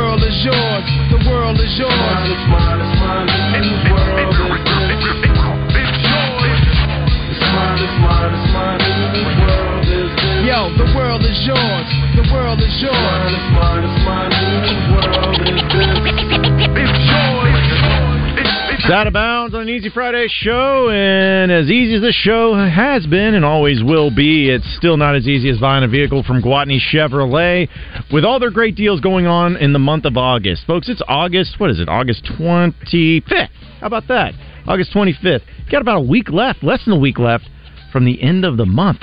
[0.09, 0.85] world is yours.
[1.13, 1.93] The world is yours.
[1.93, 3.29] Mine, it's mine, it's mine.
[3.61, 4.65] Whose world is yours.
[7.29, 8.81] It's mine, it's mine, it's mine.
[9.13, 10.49] Whose world is this?
[10.49, 11.89] Yo, the world is yours.
[12.17, 12.97] The world is yours.
[12.97, 14.33] Mine, it's mine, it's mine.
[14.65, 15.37] Whose world
[16.73, 17.18] is this?
[18.81, 22.55] It's out of bounds on an Easy Friday show, and as easy as this show
[22.55, 26.23] has been and always will be, it's still not as easy as buying a vehicle
[26.23, 27.67] from Gwatney Chevrolet
[28.09, 30.65] with all their great deals going on in the month of August.
[30.65, 33.49] Folks, it's August, what is it, August 25th?
[33.81, 34.33] How about that?
[34.65, 35.41] August 25th.
[35.69, 37.49] Got about a week left, less than a week left
[37.91, 39.01] from the end of the month.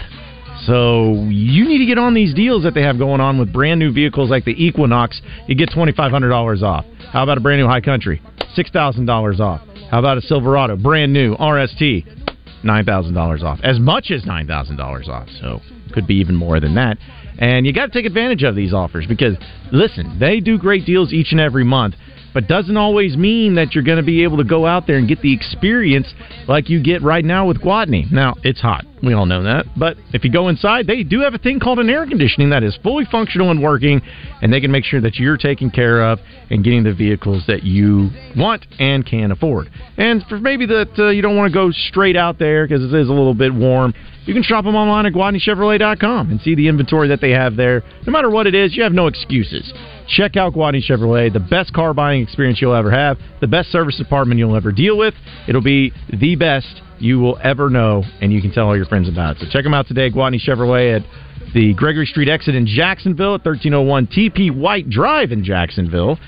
[0.65, 3.79] So you need to get on these deals that they have going on with brand
[3.79, 5.21] new vehicles like the Equinox.
[5.47, 6.87] You get twenty five hundred dollars off.
[7.13, 8.23] How about a brand new High Country?
[8.57, 9.61] Six thousand dollars off.
[9.91, 12.65] How about a Silverado, brand new RST?
[12.65, 13.61] Nine thousand dollars off.
[13.63, 15.29] As much as nine thousand dollars off.
[15.43, 15.61] So
[15.93, 16.97] could be even more than that.
[17.39, 19.37] And you got to take advantage of these offers because
[19.73, 21.97] listen, they do great deals each and every month
[22.37, 25.09] but doesn't always mean that you're going to be able to go out there and
[25.09, 26.13] get the experience
[26.47, 28.13] like you get right now with Gwatney.
[28.13, 28.85] Now, it's hot.
[29.03, 29.65] We all know that.
[29.75, 32.63] But if you go inside, they do have a thing called an air conditioning that
[32.63, 34.03] is fully functional and working,
[34.43, 36.19] and they can make sure that you're taken care of
[36.51, 39.71] and getting the vehicles that you want and can afford.
[39.97, 42.93] And for maybe that uh, you don't want to go straight out there because it
[42.95, 43.95] is a little bit warm,
[44.27, 47.83] you can shop them online at GwatneyChevrolet.com and see the inventory that they have there.
[48.07, 49.73] No matter what it is, you have no excuses.
[50.09, 53.97] Check out Gwatney Chevrolet, the best car buying experience you'll ever have, the best service
[53.97, 55.15] department you'll ever deal with.
[55.49, 59.09] It'll be the best you will ever know, and you can tell all your friends
[59.09, 59.43] about it.
[59.43, 63.45] So check them out today, Gwatney Chevrolet at the Gregory Street exit in Jacksonville at
[63.45, 66.19] 1301 TP White Drive in Jacksonville.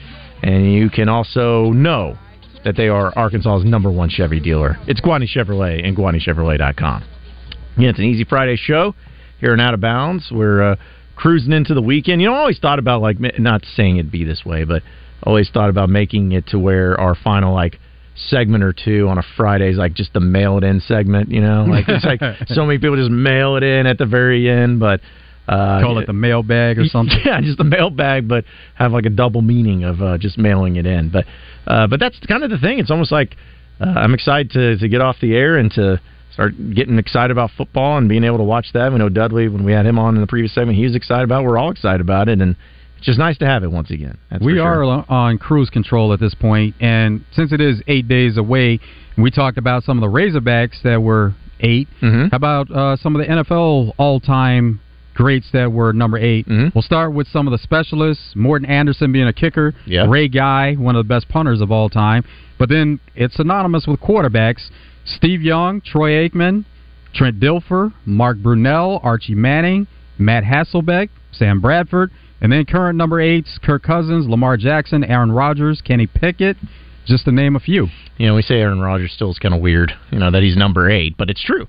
[0.43, 2.17] And you can also know
[2.65, 4.77] that they are Arkansas's number one Chevy dealer.
[4.87, 7.05] It's Gwatney Chevrolet and GwatneyChevrolet.com.
[7.77, 8.95] Yeah, it's an easy Friday show
[9.41, 10.29] here in Out of Bounds.
[10.31, 10.77] We're uh,
[11.19, 12.23] cruising into the weekend.
[12.23, 14.83] You know, I always thought about like not saying it'd be this way, but
[15.23, 17.79] always thought about making it to where our final like
[18.15, 21.31] segment or two on a Friday is like just the mail it in segment.
[21.31, 24.49] You know, like it's like so many people just mail it in at the very
[24.49, 25.01] end, but.
[25.49, 27.17] Uh, Call it the mailbag or something.
[27.25, 30.85] Yeah, just the mailbag, but have like a double meaning of uh, just mailing it
[30.85, 31.09] in.
[31.09, 31.25] But
[31.67, 32.79] uh, but that's kind of the thing.
[32.79, 33.35] It's almost like
[33.81, 36.03] uh, I'm excited to to get off the air and to
[36.39, 38.93] start getting excited about football and being able to watch that.
[38.93, 41.25] We know Dudley when we had him on in the previous segment, he was excited
[41.25, 41.43] about.
[41.43, 41.49] it.
[41.49, 42.55] We're all excited about it, and
[42.97, 44.19] it's just nice to have it once again.
[44.31, 44.85] That's we sure.
[44.85, 48.79] are on cruise control at this point, and since it is eight days away,
[49.17, 52.29] we talked about some of the Razorbacks that were 8 Mm-hmm.
[52.29, 54.81] How about uh, some of the NFL all-time
[55.15, 56.69] greats that were number 8 Mm-hmm.
[56.73, 58.35] We'll start with some of the specialists.
[58.37, 59.75] Morten Andersen being a kicker.
[59.87, 60.07] Yeah.
[60.09, 62.23] Ray Guy, one of the best punters of all time.
[62.61, 64.71] But then it's synonymous with quarterbacks.
[65.09, 66.65] Steve Young, Troy Aikman,
[67.15, 69.87] Trent Dilfer, Mark Brunell, Archie Manning,
[70.19, 75.81] Matt Hasselbeck, Sam Bradford, and then current number eights, Kirk Cousins, Lamar Jackson, Aaron Rodgers,
[75.81, 76.57] Kenny Pickett,
[77.07, 77.89] just to name a few.
[78.19, 80.57] You know, we say Aaron Rodgers still is kind of weird, you know, that he's
[80.57, 81.67] number eight, but it's true.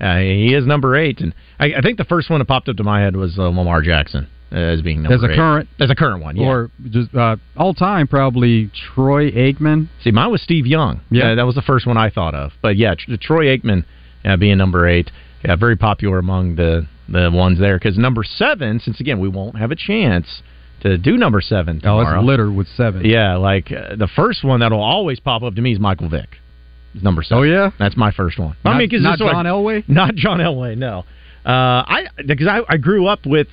[0.00, 2.76] Uh, he is number eight, and I, I think the first one that popped up
[2.76, 5.36] to my head was uh, Lamar Jackson as being number As a eight.
[5.36, 6.46] current- as a current one, yeah.
[6.46, 9.88] Or just uh, all time, probably Troy Aikman.
[10.02, 11.00] See, mine was Steve Young.
[11.10, 11.32] Yeah.
[11.32, 12.52] Uh, that was the first one I thought of.
[12.62, 13.84] But yeah, Tr- Troy Aikman
[14.24, 15.10] uh, being number eight,
[15.44, 17.76] yeah, very popular among the the ones there.
[17.78, 20.42] Because number seven, since again we won't have a chance
[20.82, 22.20] to do number seven Oh, tomorrow.
[22.20, 23.04] it's littered with seven.
[23.04, 26.36] Yeah, like uh, the first one that'll always pop up to me is Michael Vick.
[26.94, 27.38] Is number seven.
[27.38, 27.70] Oh, yeah?
[27.78, 28.56] that's my first one.
[28.64, 29.84] Not- I mean, 'cause not it's like- John Elway?
[29.88, 30.76] Not John Elway.
[30.78, 31.04] No.
[31.44, 33.46] Uh, I because I, I grew up with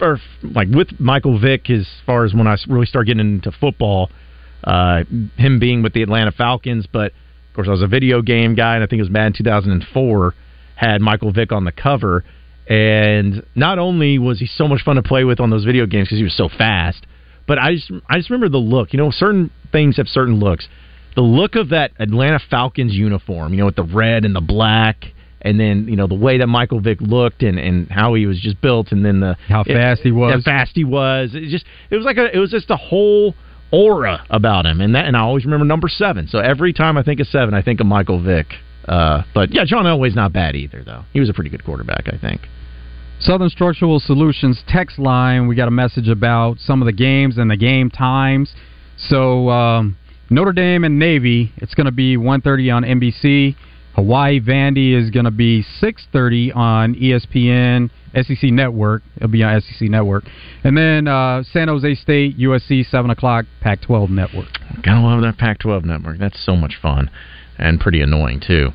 [0.00, 4.10] or like with Michael Vick as far as when I really started getting into football.
[4.64, 5.04] Uh,
[5.36, 8.74] him being with the Atlanta Falcons, but of course I was a video game guy,
[8.74, 10.34] and I think it was Madden 2004
[10.78, 12.24] had Michael Vick on the cover.
[12.68, 16.08] And not only was he so much fun to play with on those video games
[16.08, 17.06] because he was so fast,
[17.46, 18.92] but I just I just remember the look.
[18.92, 20.68] You know, certain things have certain looks.
[21.16, 25.06] The look of that Atlanta Falcons uniform, you know, with the red and the black,
[25.42, 28.40] and then you know the way that Michael Vick looked and and how he was
[28.40, 30.34] just built, and then the How fast he was.
[30.34, 31.34] how fast he was.
[31.34, 33.34] It just it was like a it was just a whole
[33.70, 36.26] aura about him, and that and I always remember number seven.
[36.28, 38.46] So every time I think of seven, I think of Michael Vick.
[38.86, 41.04] Uh, but yeah, John Elway's not bad either, though.
[41.12, 42.48] He was a pretty good quarterback, I think.
[43.20, 45.46] Southern Structural Solutions text line.
[45.46, 48.50] We got a message about some of the games and the game times.
[48.96, 49.98] So um,
[50.30, 53.56] Notre Dame and Navy, it's going to be 1:30 on NBC.
[53.98, 59.02] Hawaii Vandy is going to be 6:30 on ESPN SEC Network.
[59.16, 60.22] It'll be on SEC Network,
[60.62, 64.46] and then uh, San Jose State USC 7 o'clock Pac-12 Network.
[64.82, 66.18] Gotta love that Pac-12 network.
[66.18, 67.10] That's so much fun
[67.58, 68.68] and pretty annoying too.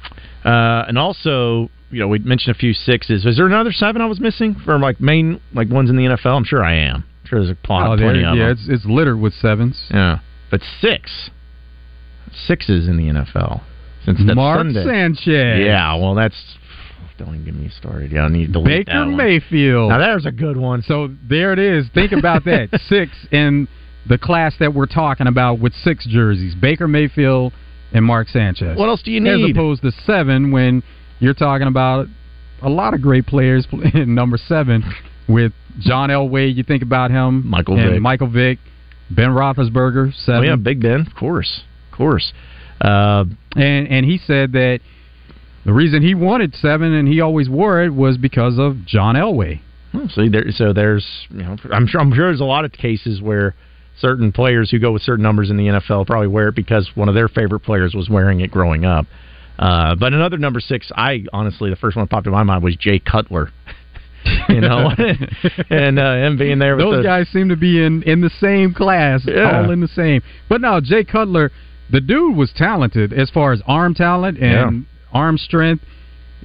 [0.43, 3.25] Uh, and also, you know, we mentioned a few sixes.
[3.25, 6.36] Is there another seven I was missing for like main like ones in the NFL?
[6.36, 7.05] I'm sure I am.
[7.21, 8.51] I'm sure there's a plot Oh, plenty of yeah, them.
[8.51, 9.88] it's it's littered with sevens.
[9.89, 10.19] Yeah,
[10.51, 11.30] but six,
[12.30, 13.61] sixes in the NFL
[14.06, 14.86] since Mark Sunday.
[14.86, 15.60] Sanchez.
[15.66, 16.36] Yeah, well, that's
[17.18, 18.12] don't even get me started.
[18.12, 19.06] Yeah, I need to Baker.
[19.06, 19.89] Mayfield.
[19.89, 20.82] Now there's a good one.
[20.82, 21.86] So there it is.
[21.93, 22.70] Think about that.
[22.89, 23.68] six in
[24.08, 26.56] the class that we're talking about with six jerseys.
[26.56, 27.54] Baker Mayfield
[27.93, 28.78] and Mark Sanchez.
[28.78, 29.45] What else do you need?
[29.45, 30.84] As opposed to seven when
[31.20, 32.08] you're talking about
[32.62, 34.84] a lot of great players in number seven
[35.28, 36.54] with John Elway.
[36.54, 38.01] You think about him, Michael and Vick.
[38.01, 38.60] Michael Vick,
[39.10, 40.41] Ben Roethlisberger, seven.
[40.41, 42.34] Oh yeah, Big Ben, of course, of course.
[42.84, 43.23] Uh,
[43.55, 44.81] and and he said that
[45.65, 49.61] the reason he wanted seven and he always wore it was because of John Elway.
[49.93, 52.71] Well, see there, so there's, you know, I'm sure, I'm sure there's a lot of
[52.71, 53.55] cases where
[53.99, 57.09] certain players who go with certain numbers in the NFL probably wear it because one
[57.09, 59.05] of their favorite players was wearing it growing up.
[59.59, 62.63] Uh, but another number six, I honestly, the first one that popped in my mind
[62.63, 63.51] was Jay Cutler.
[64.49, 64.89] you know,
[65.69, 68.31] and uh, him being there with Those the, guys seem to be in in the
[68.41, 69.61] same class, Yeah.
[69.63, 70.23] all in the same.
[70.49, 71.51] But now Jay Cutler,
[71.91, 75.84] the dude was talented as far as arm talent and arm strength.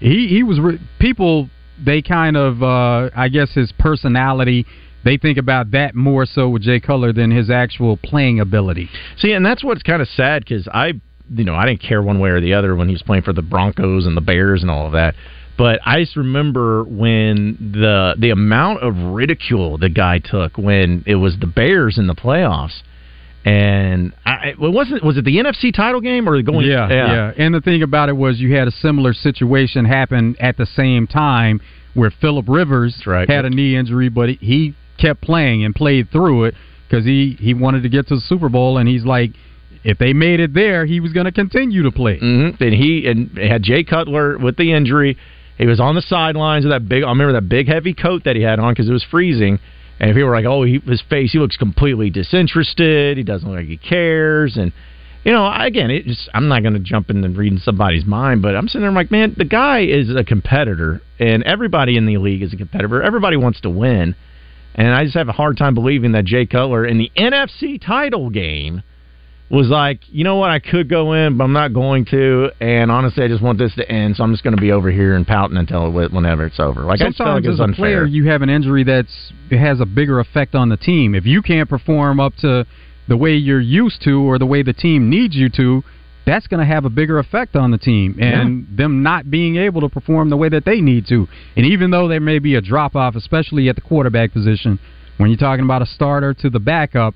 [0.00, 1.48] He he was re- people
[1.84, 4.66] they kind of uh I guess his personality
[5.04, 8.90] they think about that more so with Jay Cutler than his actual playing ability.
[9.16, 10.92] See, and that's what's kind of sad because I,
[11.30, 13.32] you know, I didn't care one way or the other when he was playing for
[13.32, 15.14] the Broncos and the Bears and all of that.
[15.56, 21.16] But I just remember when the the amount of ridicule the guy took when it
[21.16, 22.82] was the Bears in the playoffs,
[23.44, 26.66] and I, it wasn't was it the NFC title game or going?
[26.66, 30.56] yeah, yeah, And the thing about it was you had a similar situation happen at
[30.56, 31.60] the same time
[31.94, 36.54] where Philip Rivers had a knee injury, but he kept playing and played through it
[36.88, 39.30] because he he wanted to get to the Super Bowl, and he's like,
[39.84, 42.18] if they made it there, he was going to continue to play.
[42.18, 42.62] Mm-hmm.
[42.62, 45.16] And he and had Jay Cutler with the injury.
[45.56, 47.02] He was on the sidelines with that big.
[47.02, 49.58] I remember that big heavy coat that he had on because it was freezing.
[50.00, 51.32] And people were like, "Oh, he, his face.
[51.32, 53.16] He looks completely disinterested.
[53.16, 54.72] He doesn't look like he cares." And
[55.24, 58.06] you know, again, it just I'm not going to jump in and read in somebody's
[58.06, 61.96] mind, but I'm sitting there I'm like, man, the guy is a competitor, and everybody
[61.96, 63.02] in the league is a competitor.
[63.02, 64.14] Everybody wants to win,
[64.74, 68.30] and I just have a hard time believing that Jay Cutler in the NFC title
[68.30, 68.82] game
[69.50, 72.50] was like, you know what, I could go in, but I'm not going to.
[72.60, 74.90] And honestly, I just want this to end, so I'm just going to be over
[74.90, 76.82] here and pouting until whenever it's over.
[76.82, 77.76] Like I just feel like Sometimes as a unfair.
[77.76, 81.14] player, you have an injury that's it has a bigger effect on the team.
[81.14, 82.66] If you can't perform up to
[83.08, 85.82] the way you're used to or the way the team needs you to,
[86.26, 89.80] that's going to have a bigger effect on the team and them not being able
[89.80, 91.26] to perform the way that they need to.
[91.56, 94.78] And even though there may be a drop off, especially at the quarterback position,
[95.16, 97.14] when you're talking about a starter to the backup,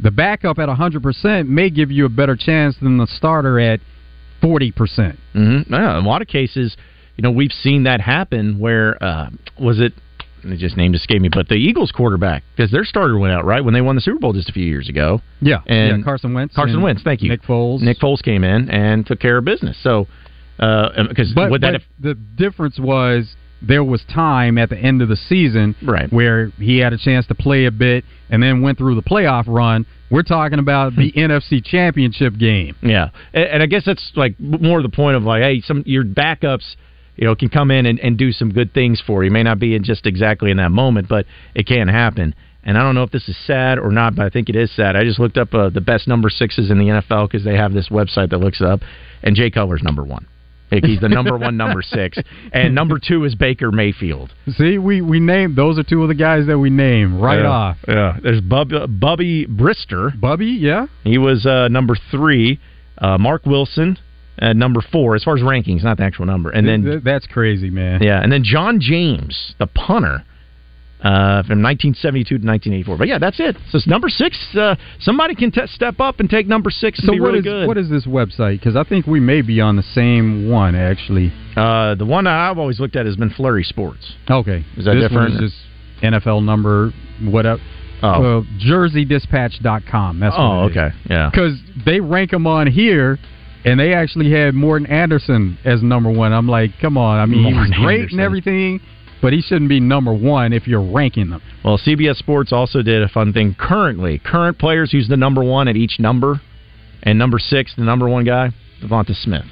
[0.00, 3.80] the backup at 100% may give you a better chance than the starter at
[4.42, 4.72] 40%.
[4.72, 5.72] Mm-hmm.
[5.72, 6.76] Yeah, in a lot of cases,
[7.16, 8.58] you know, we've seen that happen.
[8.58, 9.30] Where uh,
[9.60, 9.92] was it?
[10.44, 13.62] The just name escaped me, but the Eagles quarterback because their starter went out right
[13.62, 15.20] when they won the Super Bowl just a few years ago.
[15.40, 16.54] Yeah, and yeah, Carson Wentz.
[16.54, 17.28] Carson Wentz, thank you.
[17.28, 17.80] Nick Foles.
[17.80, 19.76] Nick Foles came in and took care of business.
[19.82, 20.06] So,
[20.56, 25.08] because would that but have the difference was there was time at the end of
[25.08, 26.12] the season right.
[26.12, 29.44] where he had a chance to play a bit and then went through the playoff
[29.46, 29.86] run.
[30.10, 32.76] We're talking about the NFC Championship game.
[32.82, 36.04] Yeah, and, and I guess that's like more the point of like, hey, some your
[36.04, 36.76] backups,
[37.16, 39.30] you know, can come in and, and do some good things for you.
[39.30, 42.34] May not be in just exactly in that moment, but it can happen.
[42.64, 44.74] And I don't know if this is sad or not, but I think it is
[44.74, 44.96] sad.
[44.96, 47.72] I just looked up uh, the best number sixes in the NFL because they have
[47.72, 48.80] this website that looks it up,
[49.22, 50.26] and Jay Cutler's number one.
[50.70, 52.18] He's the number one number six,
[52.52, 54.32] and number two is Baker Mayfield.
[54.56, 57.48] See, we we named those are two of the guys that we name right Yeah,
[57.48, 57.76] off.
[57.86, 60.18] Yeah, there's Bub, Bubby Brister.
[60.20, 62.60] Bubby, yeah, he was uh, number three.
[62.98, 63.96] Uh, Mark Wilson,
[64.42, 66.50] uh, number four as far as rankings, not the actual number.
[66.50, 68.02] And then that's crazy, man.
[68.02, 70.24] yeah, and then John James, the punter.
[70.98, 73.54] Uh, from 1972 to 1984, but yeah, that's it.
[73.70, 74.36] So it's number six.
[74.52, 77.38] Uh, somebody can t- step up and take number six and So be what really
[77.38, 77.68] is good.
[77.68, 78.58] what is this website?
[78.58, 81.32] Because I think we may be on the same one actually.
[81.56, 84.12] uh, the one I've always looked at has been Flurry Sports.
[84.28, 85.34] Okay, Is that this different?
[85.34, 86.90] One is just NFL number
[87.22, 87.60] whatever.
[88.02, 88.40] Oh.
[88.40, 90.20] Uh, JerseyDispatch.com.
[90.20, 90.76] That's Oh, what it is.
[90.76, 90.96] okay.
[91.10, 91.30] Yeah.
[91.30, 93.18] Because they rank them on here,
[93.64, 96.32] and they actually had Morten Andersen as number one.
[96.32, 97.18] I'm like, come on.
[97.18, 98.18] I mean, he was great Andersen.
[98.18, 98.80] and everything,
[99.20, 101.42] but he shouldn't be number one if you're ranking them.
[101.64, 103.56] Well, CBS Sports also did a fun thing.
[103.58, 106.40] Currently, current players who's the number one at each number,
[107.02, 108.50] and number six, the number one guy,
[108.82, 109.44] DeVonta Smith.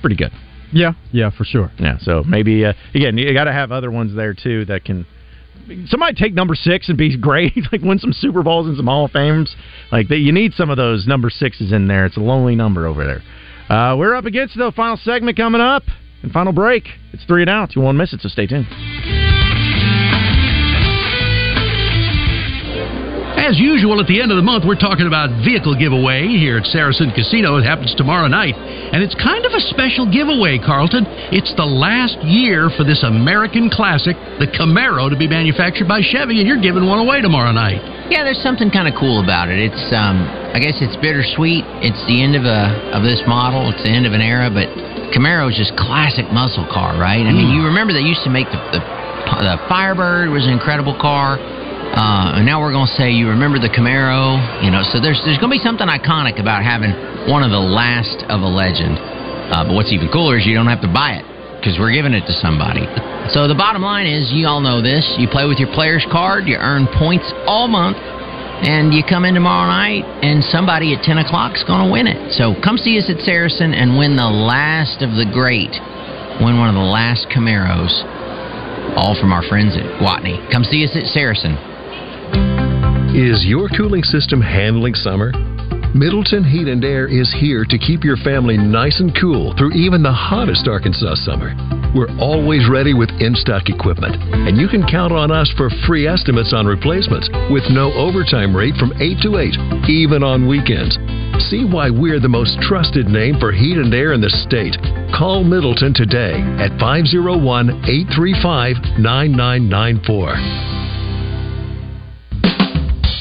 [0.00, 0.32] Pretty good.
[0.72, 1.70] Yeah, yeah, for sure.
[1.78, 1.98] Yeah.
[2.00, 5.06] So maybe uh, again, you got to have other ones there too that can.
[5.86, 9.06] Somebody take number six and be great, like win some Super Bowls and some Hall
[9.06, 9.54] of Fames.
[9.92, 12.04] Like that, you need some of those number sixes in there.
[12.06, 13.22] It's a lonely number over there.
[13.74, 15.84] Uh, we're up against the final segment coming up
[16.24, 16.88] and final break.
[17.12, 17.76] It's three and out.
[17.76, 18.66] You won't miss it, so stay tuned.
[23.44, 26.64] As usual, at the end of the month, we're talking about vehicle giveaway here at
[26.64, 27.60] Saracen Casino.
[27.60, 28.56] It happens tomorrow night.
[28.56, 31.04] And it's kind of a special giveaway, Carlton.
[31.28, 36.40] It's the last year for this American classic, the Camaro, to be manufactured by Chevy,
[36.40, 37.84] and you're giving one away tomorrow night.
[38.08, 39.60] Yeah, there's something kind of cool about it.
[39.60, 41.68] It's, um, I guess it's bittersweet.
[41.84, 43.68] It's the end of a of this model.
[43.68, 44.72] It's the end of an era, but
[45.12, 47.20] Camaro is just classic muscle car, right?
[47.20, 50.96] I mean, you remember they used to make the the, the Firebird was an incredible
[50.96, 51.36] car.
[51.94, 54.82] Uh, and now we're going to say you remember the Camaro, you know.
[54.90, 56.90] So there's there's going to be something iconic about having
[57.30, 58.98] one of the last of a legend.
[58.98, 61.24] Uh, but what's even cooler is you don't have to buy it
[61.64, 62.84] because we're giving it to somebody.
[63.32, 65.00] So the bottom line is, you all know this.
[65.16, 67.96] You play with your player's card, you earn points all month,
[68.64, 72.08] and you come in tomorrow night, and somebody at 10 o'clock is going to win
[72.08, 72.32] it.
[72.32, 75.72] So come see us at Saracen and win the last of the great.
[76.40, 77.92] Win one of the last Camaros,
[78.96, 80.40] all from our friends at Gwatney.
[80.50, 81.60] Come see us at Saracen.
[83.14, 85.30] Is your cooling system handling summer?
[85.94, 90.02] Middleton Heat and Air is here to keep your family nice and cool through even
[90.02, 91.54] the hottest Arkansas summer.
[91.94, 96.08] We're always ready with in stock equipment, and you can count on us for free
[96.08, 99.54] estimates on replacements with no overtime rate from 8 to 8,
[99.88, 100.98] even on weekends.
[101.50, 104.74] See why we're the most trusted name for heat and air in the state.
[105.16, 110.34] Call Middleton today at 501 835 9994.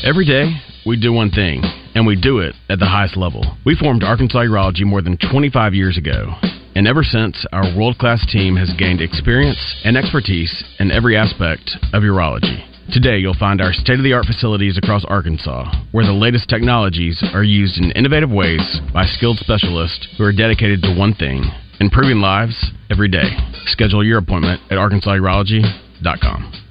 [0.03, 0.49] Every day,
[0.83, 1.61] we do one thing,
[1.93, 3.55] and we do it at the highest level.
[3.67, 6.33] We formed Arkansas Urology more than 25 years ago.
[6.75, 11.77] And ever since, our world class team has gained experience and expertise in every aspect
[11.93, 12.65] of urology.
[12.91, 17.23] Today, you'll find our state of the art facilities across Arkansas, where the latest technologies
[17.33, 21.43] are used in innovative ways by skilled specialists who are dedicated to one thing
[21.79, 23.29] improving lives every day.
[23.65, 26.62] Schedule your appointment at arkansasurology.com.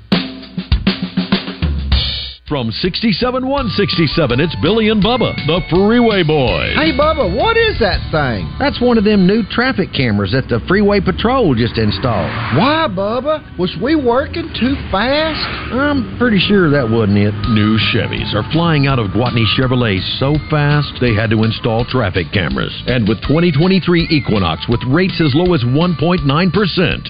[2.49, 6.75] From 67167, it's Billy and Bubba, the Freeway Boys.
[6.75, 8.51] Hey, Bubba, what is that thing?
[8.59, 12.27] That's one of them new traffic cameras that the Freeway Patrol just installed.
[12.59, 13.47] Why, Bubba?
[13.63, 15.39] Was we working too fast?
[15.71, 17.31] I'm pretty sure that wasn't it.
[17.55, 22.27] New Chevys are flying out of Gwatney Chevrolet so fast they had to install traffic
[22.35, 22.75] cameras.
[22.91, 26.27] And with 2023 Equinox with rates as low as 1.9%,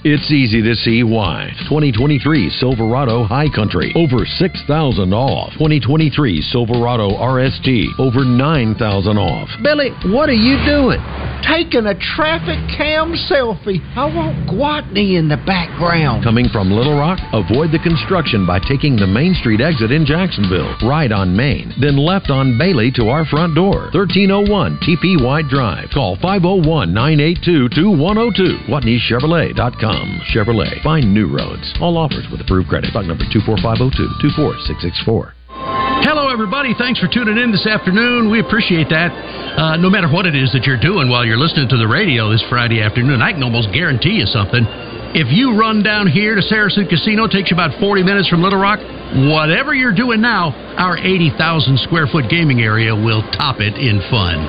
[0.05, 1.57] it's easy to see why.
[1.73, 4.69] 2023 Silverado High Country, over 6,000
[5.33, 5.57] off.
[5.57, 8.77] 2023 Silverado RST, over 9,000
[9.17, 9.49] off.
[9.63, 11.01] Billy, what are you doing?
[11.49, 13.81] Taking a traffic cam selfie.
[13.97, 16.23] I want Gwatney in the background.
[16.23, 20.77] Coming from Little Rock, avoid the construction by taking the Main Street exit in Jacksonville,
[20.85, 23.91] right on Main, then left on Bailey to our front door.
[23.97, 25.89] 1301 TP White Drive.
[25.95, 28.69] Call 501 982 2102.
[28.69, 30.21] GwatneyChevrolet.com.
[30.35, 30.83] Chevrolet.
[30.83, 31.73] Find new roads.
[31.81, 32.91] All offers with approved credit.
[32.91, 35.22] Stock number 24502 24664.
[36.33, 36.73] Everybody.
[36.73, 38.33] Thanks for tuning in this afternoon.
[38.33, 39.13] We appreciate that.
[39.13, 42.33] Uh, no matter what it is that you're doing while you're listening to the radio
[42.33, 44.65] this Friday afternoon, I can almost guarantee you something.
[45.13, 48.41] If you run down here to Saracen Casino, it takes you about 40 minutes from
[48.41, 48.81] Little Rock,
[49.29, 51.37] whatever you're doing now, our 80,000
[51.85, 54.41] square foot gaming area will top it in fun.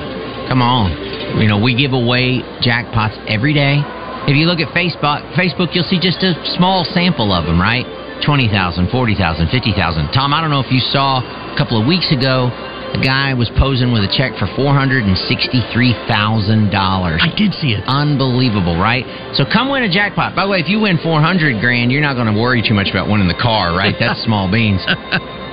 [0.48, 0.88] Come on.
[1.36, 3.84] You know, we give away jackpots every day.
[4.24, 7.84] If you look at Facebook, Facebook, you'll see just a small sample of them, right?
[8.24, 10.16] 20,000, 40,000, 50,000.
[10.16, 13.46] Tom, I don't know if you saw a couple of weeks ago, a guy was
[13.54, 16.10] posing with a check for $463,000.
[16.10, 17.86] I did see it.
[17.86, 19.06] Unbelievable, right?
[19.38, 20.34] So come win a jackpot.
[20.34, 22.90] By the way, if you win 400 grand, you're not going to worry too much
[22.90, 23.94] about winning the car, right?
[23.98, 24.82] That's small beans.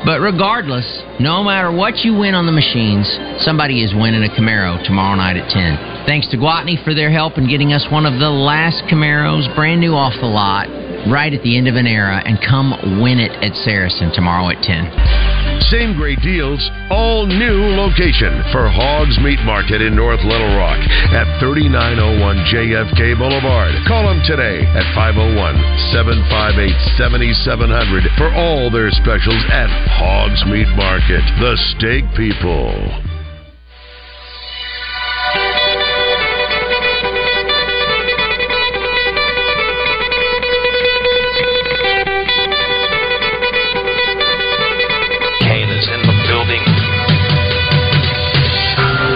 [0.02, 0.86] But regardless,
[1.22, 3.06] no matter what you win on the machines,
[3.46, 6.10] somebody is winning a Camaro tomorrow night at 10.
[6.10, 9.80] Thanks to Gwatney for their help in getting us one of the last Camaros, brand
[9.82, 10.66] new off the lot,
[11.10, 14.62] right at the end of an era, and come win it at Saracen tomorrow at
[14.62, 15.62] 10.
[15.70, 20.80] Same great deals, all new location for Hogs Meat Market in North Little Rock
[21.16, 22.20] at 3901
[22.52, 23.72] JFK Boulevard.
[23.88, 25.32] Call them today at 501
[25.94, 31.24] 758 7700 for all their specials at Hogs Meat Market.
[31.40, 33.11] The Steak People.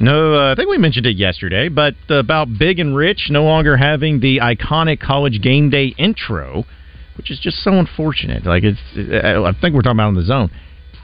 [0.00, 3.76] No, uh, I think we mentioned it yesterday, but about Big and Rich no longer
[3.76, 6.64] having the iconic college game day intro,
[7.16, 8.44] which is just so unfortunate.
[8.44, 10.50] Like it's, I think we're talking about in the zone.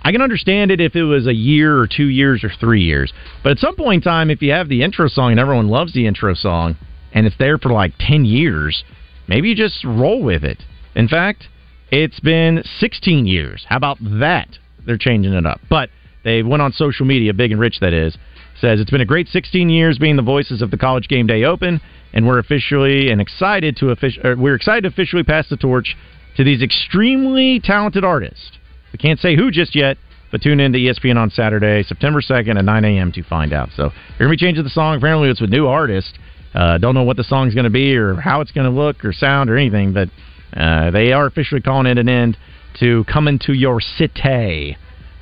[0.02, 3.12] I can understand it if it was a year or two years or three years,
[3.44, 5.92] but at some point in time, if you have the intro song and everyone loves
[5.92, 6.76] the intro song,
[7.12, 8.82] and it's there for like ten years,
[9.28, 10.62] maybe you just roll with it.
[10.94, 11.48] In fact,
[11.90, 13.66] it's been 16 years.
[13.68, 14.58] How about that?
[14.86, 15.60] They're changing it up.
[15.68, 15.90] But
[16.24, 18.16] they went on social media, big and rich that is,
[18.60, 21.44] says it's been a great 16 years being the voices of the College Game Day
[21.44, 21.80] Open,
[22.12, 25.96] and we're officially and excited to offic- we're excited to officially pass the torch
[26.36, 28.58] to these extremely talented artists.
[28.92, 29.96] We can't say who just yet,
[30.30, 33.12] but tune in to ESPN on Saturday, September 2nd at 9 a.m.
[33.12, 33.70] to find out.
[33.74, 34.96] So they're to be changing the song.
[34.96, 36.12] Apparently, it's with new artists.
[36.54, 39.48] Uh, don't know what the song's to be or how it's to look or sound
[39.48, 40.08] or anything, but
[40.56, 42.36] uh, they are officially calling it an end
[42.80, 44.76] to Coming to Your City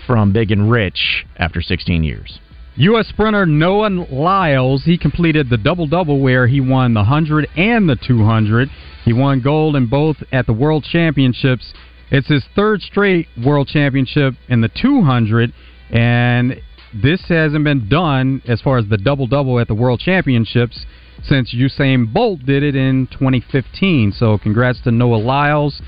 [0.06, 2.38] from Big and Rich after 16 years.
[2.80, 3.08] U.S.
[3.08, 7.96] sprinter Noah Lyles, he completed the double double where he won the 100 and the
[7.96, 8.70] 200.
[9.04, 11.74] He won gold in both at the World Championships.
[12.12, 15.52] It's his third straight World Championship in the 200,
[15.90, 16.62] and
[16.94, 20.86] this hasn't been done as far as the double double at the World Championships
[21.24, 24.12] since Usain Bolt did it in 2015.
[24.12, 25.82] So, congrats to Noah Lyles.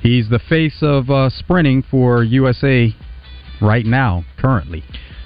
[0.00, 2.92] He's the face of uh, sprinting for USA
[3.60, 4.82] right now, currently.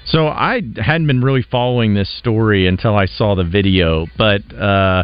[0.07, 5.03] So I hadn't been really following this story until I saw the video, but uh,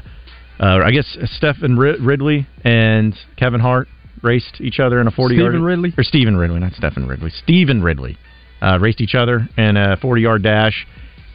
[0.59, 3.89] uh, I guess Stephen Ridley and Kevin Hart
[4.21, 7.05] raced each other in a 40 Stephen yard Stephen Ridley or Stephen Ridley, not Stephen
[7.05, 7.31] Ridley.
[7.31, 8.17] Stephen Ridley
[8.61, 10.87] uh, raced each other in a 40 yard dash.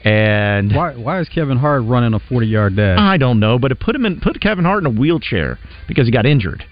[0.02, 2.98] And why why is Kevin Hart running a 40 yard dash?
[2.98, 6.06] I don't know, but it put him in put Kevin Hart in a wheelchair because
[6.06, 6.64] he got injured,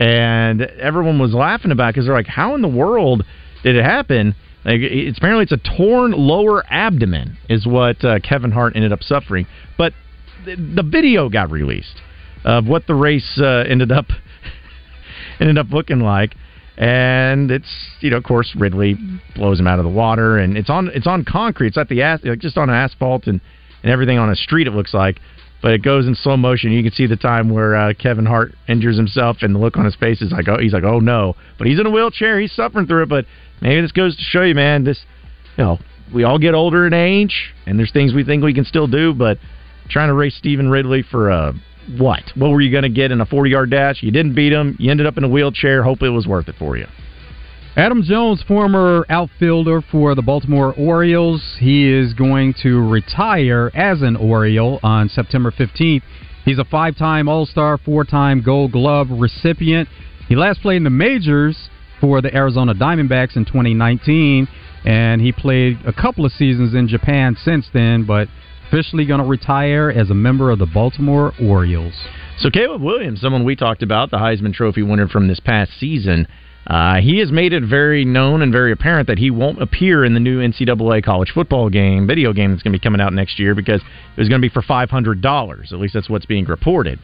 [0.00, 3.24] and everyone was laughing about because they're like, how in the world
[3.62, 4.34] did it happen?
[4.64, 9.46] It's apparently it's a torn lower abdomen is what uh, Kevin Hart ended up suffering,
[9.78, 9.94] but
[10.44, 12.00] the, the video got released
[12.44, 14.06] of what the race uh, ended up
[15.40, 16.34] ended up looking like.
[16.76, 17.68] And it's
[18.00, 18.96] you know of course Ridley
[19.34, 21.68] blows him out of the water and it's on it's on concrete.
[21.68, 23.40] It's at the as, like just on asphalt and
[23.82, 25.20] and everything on a street it looks like.
[25.62, 26.72] But it goes in slow motion.
[26.72, 29.84] You can see the time where uh, Kevin Hart injures himself and the look on
[29.84, 31.36] his face is like oh he's like oh no.
[31.58, 32.40] But he's in a wheelchair.
[32.40, 33.08] He's suffering through it.
[33.10, 33.26] But
[33.60, 35.04] maybe this goes to show you man this
[35.56, 35.78] you know
[36.14, 39.14] we all get older in age and there's things we think we can still do
[39.14, 39.38] but
[39.88, 41.54] trying to race Stephen Ridley for a
[41.98, 42.22] what?
[42.36, 44.02] What were you going to get in a 40 yard dash?
[44.02, 44.76] You didn't beat him.
[44.78, 45.82] You ended up in a wheelchair.
[45.82, 46.86] Hope it was worth it for you.
[47.76, 54.16] Adam Jones, former outfielder for the Baltimore Orioles, he is going to retire as an
[54.16, 56.02] Oriole on September 15th.
[56.44, 59.88] He's a five time All Star, four time Gold Glove recipient.
[60.28, 61.69] He last played in the majors
[62.00, 64.48] for the Arizona Diamondbacks in 2019,
[64.84, 68.28] and he played a couple of seasons in Japan since then, but
[68.68, 71.94] officially going to retire as a member of the Baltimore Orioles.
[72.38, 76.26] So Caleb Williams, someone we talked about, the Heisman Trophy winner from this past season,
[76.66, 80.14] uh, he has made it very known and very apparent that he won't appear in
[80.14, 83.38] the new NCAA college football game, video game that's going to be coming out next
[83.38, 85.72] year because it was going to be for five hundred dollars.
[85.72, 87.00] At least that's what's being reported.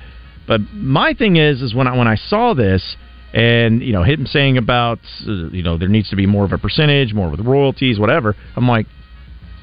[0.46, 2.96] But my thing is, is when I, when I saw this
[3.36, 6.52] and you know him saying about uh, you know there needs to be more of
[6.52, 8.34] a percentage, more with royalties, whatever.
[8.56, 8.86] I'm like,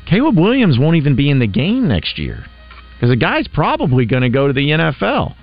[0.07, 2.45] Caleb Williams won't even be in the game next year
[2.93, 5.36] because the guy's probably going to go to the NFL.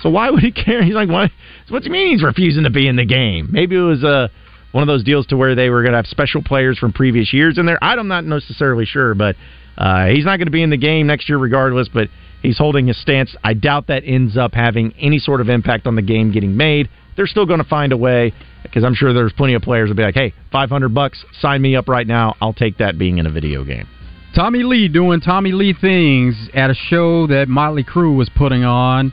[0.00, 0.82] So why would he care?
[0.82, 1.30] He's like, what?
[1.68, 3.48] What do you mean he's refusing to be in the game?
[3.50, 4.28] Maybe it was uh,
[4.72, 7.34] one of those deals to where they were going to have special players from previous
[7.34, 7.78] years in there.
[7.82, 9.36] I'm not necessarily sure, but
[9.76, 11.88] uh, he's not going to be in the game next year regardless.
[11.92, 12.08] But
[12.40, 13.36] he's holding his stance.
[13.44, 16.88] I doubt that ends up having any sort of impact on the game getting made.
[17.18, 19.96] They're still going to find a way because I'm sure there's plenty of players will
[19.96, 22.36] be like, "Hey, 500 bucks, sign me up right now.
[22.40, 23.88] I'll take that being in a video game."
[24.36, 29.12] Tommy Lee doing Tommy Lee things at a show that Motley Crue was putting on.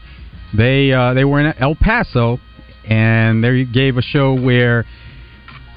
[0.56, 2.40] They uh, they were in El Paso,
[2.88, 4.86] and they gave a show where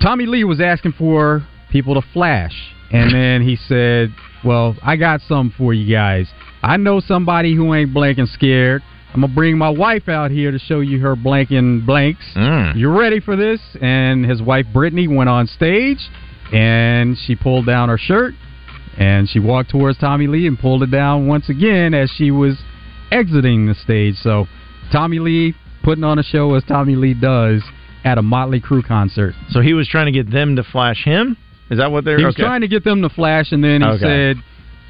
[0.03, 2.53] Tommy Lee was asking for people to flash,
[2.93, 4.15] and then he said,
[4.45, 6.29] "Well, I got something for you guys.
[6.63, 8.83] I know somebody who ain't blanking scared."
[9.15, 12.25] I'm gonna bring my wife out here to show you her blanking blanks.
[12.37, 12.77] Mm.
[12.77, 13.61] You ready for this?
[13.81, 15.99] And his wife Brittany went on stage,
[16.53, 18.35] and she pulled down her shirt,
[18.99, 22.59] and she walked towards Tommy Lee and pulled it down once again as she was
[23.11, 24.15] exiting the stage.
[24.17, 24.47] So
[24.93, 27.63] Tommy Lee putting on a show as Tommy Lee does
[28.05, 29.35] at a Motley Crue concert.
[29.51, 31.37] So he was trying to get them to flash him.
[31.71, 32.19] Is that what they're?
[32.19, 32.43] He was okay.
[32.43, 34.03] trying to get them to flash, and then he Okay.
[34.03, 34.37] said,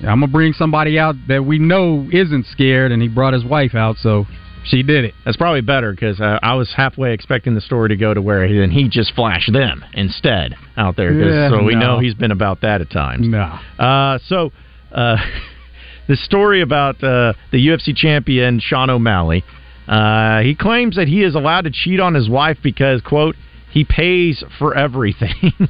[0.00, 3.74] "I'm gonna bring somebody out that we know isn't scared," and he brought his wife
[3.74, 3.96] out.
[3.98, 4.26] So
[4.64, 5.14] She did it.
[5.24, 8.46] That's probably better because uh, I was halfway expecting the story to go to where
[8.48, 11.12] then he just flashed them instead out there.
[11.12, 11.80] Yeah, so we no.
[11.80, 13.26] know he's been about that at times.
[13.26, 13.58] No.
[13.78, 14.52] Uh, so
[14.92, 15.16] uh,
[16.08, 19.42] the story about uh, the UFC champion Sean O'Malley.
[19.86, 23.36] Uh, he claims that he is allowed to cheat on his wife because quote
[23.70, 25.52] he pays for everything.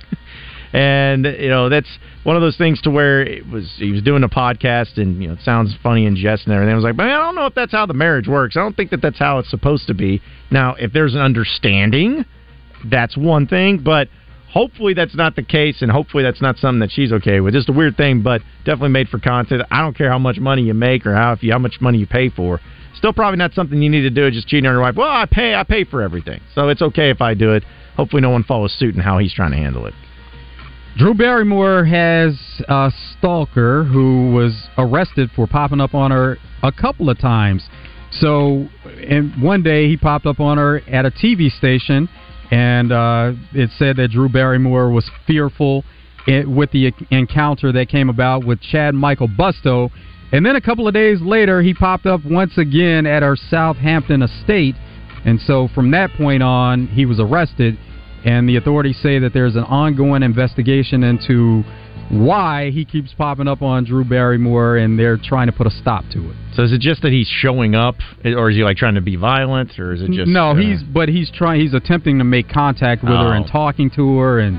[0.73, 1.89] And you know that's
[2.25, 5.29] one of those things to where it was he was doing a podcast and you
[5.29, 6.73] know it sounds funny and jest and everything.
[6.73, 8.57] I was like, man, I don't know if that's how the marriage works.
[8.57, 10.21] I don't think that that's how it's supposed to be.
[10.51, 12.25] Now, if there's an understanding,
[12.85, 14.09] that's one thing, but
[14.51, 17.55] hopefully that's not the case, and hopefully that's not something that she's okay with.
[17.55, 19.63] Just a weird thing, but definitely made for content.
[19.71, 21.99] I don't care how much money you make or how if you how much money
[21.99, 22.61] you pay for.
[22.95, 24.31] Still, probably not something you need to do.
[24.31, 24.97] Just cheating on your wife.
[24.97, 27.65] Well, I pay, I pay for everything, so it's okay if I do it.
[27.97, 29.95] Hopefully, no one follows suit in how he's trying to handle it.
[30.99, 32.35] Drew Barrymore has
[32.69, 37.63] a stalker who was arrested for popping up on her a couple of times.
[38.11, 38.67] So,
[39.09, 42.09] and one day he popped up on her at a TV station,
[42.51, 45.85] and uh, it said that Drew Barrymore was fearful
[46.27, 49.91] it, with the encounter that came about with Chad Michael Busto.
[50.33, 54.23] And then a couple of days later, he popped up once again at her Southampton
[54.23, 54.75] estate.
[55.25, 57.79] And so from that point on, he was arrested.
[58.25, 61.63] And the authorities say that there's an ongoing investigation into
[62.11, 66.05] why he keeps popping up on Drew Barrymore, and they're trying to put a stop
[66.13, 66.37] to it.
[66.55, 69.17] So is it just that he's showing up, or is he like trying to be
[69.17, 71.61] violent, or is it just no, uh, he's but he's trying.
[71.61, 73.33] He's attempting to make contact with her Oh.
[73.33, 74.59] and talking to her and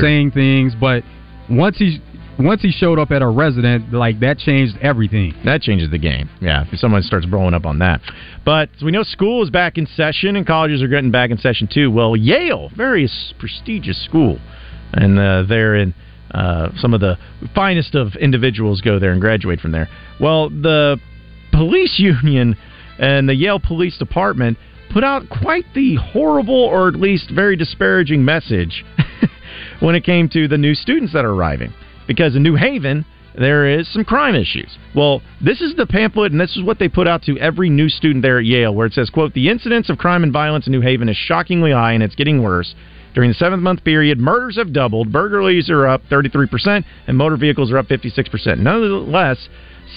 [0.00, 0.74] saying things.
[0.80, 1.02] But
[1.50, 2.00] once he
[2.38, 5.34] once he showed up at her resident, like that changed everything.
[5.44, 6.28] That changes the game.
[6.40, 8.00] Yeah, if someone starts blowing up on that.
[8.44, 11.68] But we know school is back in session and colleges are getting back in session
[11.72, 11.90] too.
[11.90, 13.08] Well, Yale, very
[13.38, 14.38] prestigious school,
[14.92, 15.94] and uh, they're in.
[16.32, 17.16] Uh, some of the
[17.54, 19.88] finest of individuals go there and graduate from there.
[20.20, 20.98] Well, the
[21.52, 22.56] police union
[22.98, 24.58] and the Yale Police Department
[24.92, 28.84] put out quite the horrible, or at least very disparaging message
[29.80, 31.72] when it came to the new students that are arriving.
[32.06, 33.04] Because in New Haven,
[33.36, 34.76] there is some crime issues.
[34.94, 37.88] Well, this is the pamphlet, and this is what they put out to every new
[37.88, 40.72] student there at Yale, where it says, quote, the incidence of crime and violence in
[40.72, 42.74] New Haven is shockingly high, and it's getting worse.
[43.14, 47.70] During the seventh month period, murders have doubled, burglaries are up 33%, and motor vehicles
[47.70, 48.58] are up 56%.
[48.58, 49.48] Nonetheless,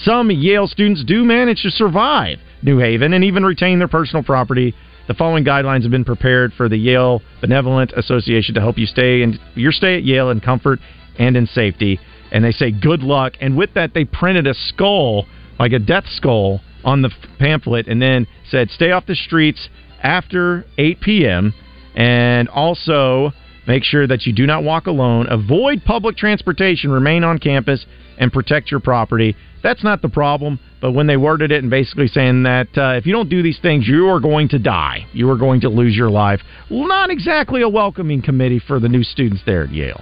[0.02, 4.74] some Yale students do manage to survive New Haven and even retain their personal property.
[5.08, 9.22] The following guidelines have been prepared for the Yale Benevolent Association to help you stay
[9.22, 10.78] in your stay at Yale in comfort
[11.18, 12.00] and in safety.
[12.30, 13.34] And they say good luck.
[13.40, 15.26] And with that, they printed a skull,
[15.58, 19.68] like a death skull, on the pamphlet, and then said stay off the streets
[20.02, 21.54] after 8 p.m.
[21.94, 23.32] And also
[23.66, 25.26] make sure that you do not walk alone.
[25.28, 26.90] Avoid public transportation.
[26.90, 27.84] Remain on campus
[28.18, 29.36] and protect your property.
[29.62, 30.60] That's not the problem.
[30.80, 33.58] But when they worded it and basically saying that uh, if you don't do these
[33.60, 36.40] things, you are going to die, you are going to lose your life.
[36.70, 40.00] Not exactly a welcoming committee for the new students there at Yale.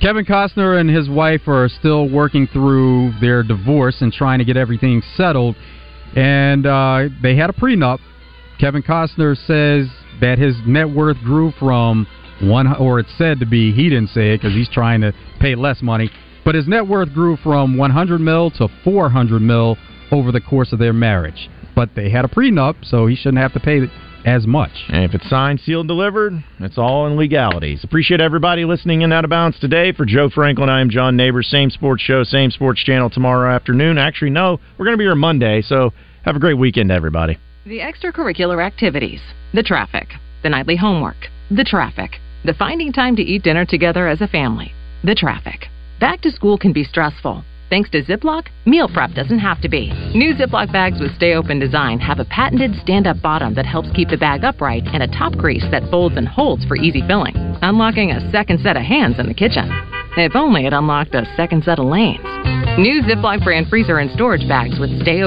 [0.00, 4.56] Kevin Costner and his wife are still working through their divorce and trying to get
[4.56, 5.56] everything settled.
[6.14, 7.98] And uh, they had a prenup.
[8.60, 9.88] Kevin Costner says
[10.20, 12.06] that his net worth grew from
[12.42, 13.72] one, or it's said to be.
[13.72, 16.10] He didn't say it because he's trying to pay less money.
[16.44, 19.76] But his net worth grew from 100 mil to 400 mil
[20.12, 21.48] over the course of their marriage.
[21.74, 23.80] But they had a prenup, so he shouldn't have to pay
[24.26, 24.72] as much.
[24.88, 27.84] And if it's signed, sealed, delivered, it's all in legalities.
[27.84, 29.92] Appreciate everybody listening in Out of Bounds today.
[29.92, 31.48] For Joe Franklin, I am John Neighbors.
[31.48, 33.98] Same sports show, same sports channel tomorrow afternoon.
[33.98, 35.92] Actually, no, we're going to be here Monday, so
[36.24, 37.38] have a great weekend, everybody.
[37.64, 39.20] The extracurricular activities,
[39.54, 40.08] the traffic,
[40.42, 44.72] the nightly homework, the traffic, the finding time to eat dinner together as a family,
[45.04, 45.66] the traffic.
[46.00, 47.44] Back to school can be stressful.
[47.68, 49.90] Thanks to Ziploc, meal prep doesn't have to be.
[50.14, 53.90] New Ziploc bags with Stay Open design have a patented stand up bottom that helps
[53.90, 57.34] keep the bag upright and a top crease that folds and holds for easy filling,
[57.62, 59.68] unlocking a second set of hands in the kitchen.
[60.16, 62.24] If only it unlocked a second set of lanes.
[62.78, 65.20] New Ziploc brand freezer and storage bags with Stay